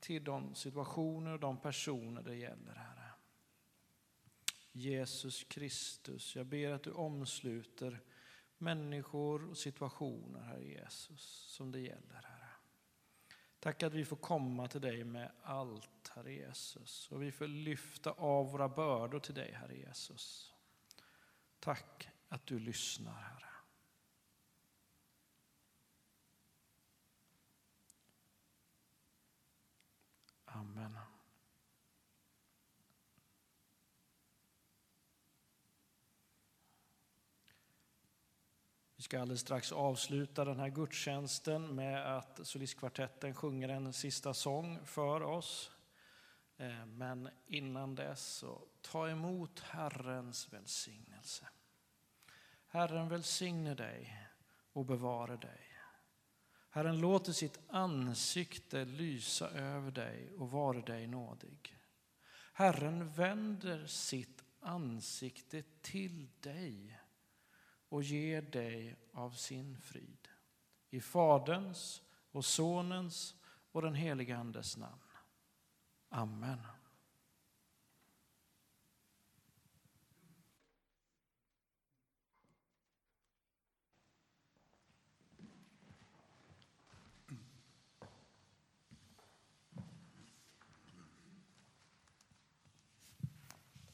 till 0.00 0.24
de 0.24 0.54
situationer 0.54 1.32
och 1.32 1.40
de 1.40 1.56
personer 1.56 2.22
det 2.22 2.36
gäller, 2.36 2.74
Herre. 2.74 3.10
Jesus 4.72 5.44
Kristus, 5.44 6.36
jag 6.36 6.46
ber 6.46 6.70
att 6.70 6.82
du 6.82 6.92
omsluter 6.92 8.00
människor 8.60 9.50
och 9.50 9.58
situationer, 9.58 10.40
Herre 10.40 10.64
Jesus, 10.64 11.22
som 11.48 11.72
det 11.72 11.80
gäller, 11.80 12.22
Herre. 12.22 12.50
Tack 13.60 13.82
att 13.82 13.94
vi 13.94 14.04
får 14.04 14.16
komma 14.16 14.68
till 14.68 14.80
dig 14.80 15.04
med 15.04 15.32
allt, 15.42 16.08
Herre 16.14 16.32
Jesus. 16.32 17.08
Och 17.10 17.22
vi 17.22 17.32
får 17.32 17.46
lyfta 17.46 18.10
av 18.10 18.50
våra 18.52 18.68
bördor 18.68 19.20
till 19.20 19.34
dig, 19.34 19.52
Herre 19.52 19.76
Jesus. 19.76 20.54
Tack 21.58 22.08
att 22.28 22.46
du 22.46 22.58
lyssnar, 22.58 23.12
Herre. 23.12 23.46
Amen. 30.44 30.96
Vi 39.00 39.04
ska 39.04 39.20
alldeles 39.20 39.40
strax 39.40 39.72
avsluta 39.72 40.44
den 40.44 40.60
här 40.60 40.68
gudstjänsten 40.68 41.74
med 41.74 42.16
att 42.16 42.40
solistkvartetten 42.42 43.34
sjunger 43.34 43.68
en 43.68 43.92
sista 43.92 44.34
sång 44.34 44.86
för 44.86 45.22
oss. 45.22 45.70
Eh, 46.56 46.86
men 46.86 47.28
innan 47.46 47.94
dess, 47.94 48.26
så 48.26 48.62
ta 48.82 49.08
emot 49.08 49.60
Herrens 49.60 50.52
välsignelse. 50.52 51.48
Herren 52.66 53.08
välsigne 53.08 53.74
dig 53.74 54.16
och 54.72 54.86
bevare 54.86 55.36
dig. 55.36 55.60
Herren 56.70 57.00
låter 57.00 57.32
sitt 57.32 57.58
ansikte 57.68 58.84
lysa 58.84 59.50
över 59.50 59.90
dig 59.90 60.32
och 60.38 60.50
vare 60.50 60.80
dig 60.80 61.06
nådig. 61.06 61.76
Herren 62.52 63.12
vänder 63.12 63.86
sitt 63.86 64.44
ansikte 64.60 65.62
till 65.82 66.28
dig 66.40 66.99
och 67.90 68.02
ger 68.02 68.42
dig 68.42 68.96
av 69.12 69.30
sin 69.30 69.78
frid. 69.78 70.28
I 70.90 71.00
Faderns 71.00 72.02
och 72.32 72.44
Sonens 72.44 73.34
och 73.72 73.82
den 73.82 73.94
helige 73.94 74.36
Andes 74.36 74.76
namn. 74.76 75.00
Amen. 76.08 76.58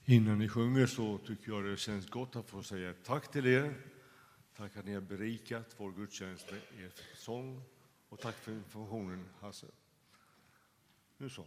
Innan 0.08 0.38
ni 0.38 0.48
sjunger 0.48 0.86
så 0.86 1.18
tycker 1.18 1.52
jag 1.52 1.64
det 1.64 1.76
känns 1.76 2.10
gott 2.10 2.36
att 2.36 2.50
få 2.50 2.62
säga 2.62 2.94
tack 3.04 3.32
till 3.32 3.46
er. 3.46 3.74
Tack 4.56 4.76
att 4.76 4.84
ni 4.84 4.94
har 4.94 5.00
berikat 5.00 5.74
vår 5.76 5.92
gudstjänst 5.92 6.50
med 6.50 6.84
er 6.84 6.92
sång 7.14 7.62
och 8.08 8.20
tack 8.20 8.34
för 8.34 8.52
informationen, 8.52 9.28
Hasse. 9.40 9.66
Nu 11.16 11.30
så. 11.30 11.44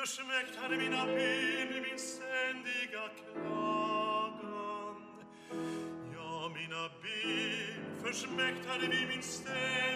Teg 0.00 0.08
försmäktade 0.08 0.76
mina 0.76 1.06
ben 1.06 1.82
min 1.82 1.98
ständiga 1.98 3.08
klagan. 3.32 4.96
Ja, 6.14 6.52
mina 6.54 6.88
ben 7.02 8.02
försmäktade 8.04 8.86
vid 8.86 9.08
min 9.08 9.22
ständiga 9.22 9.89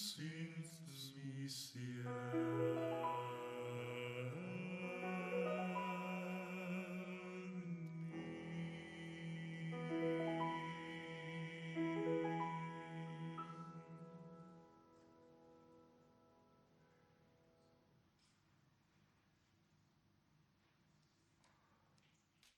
see. 0.00 0.29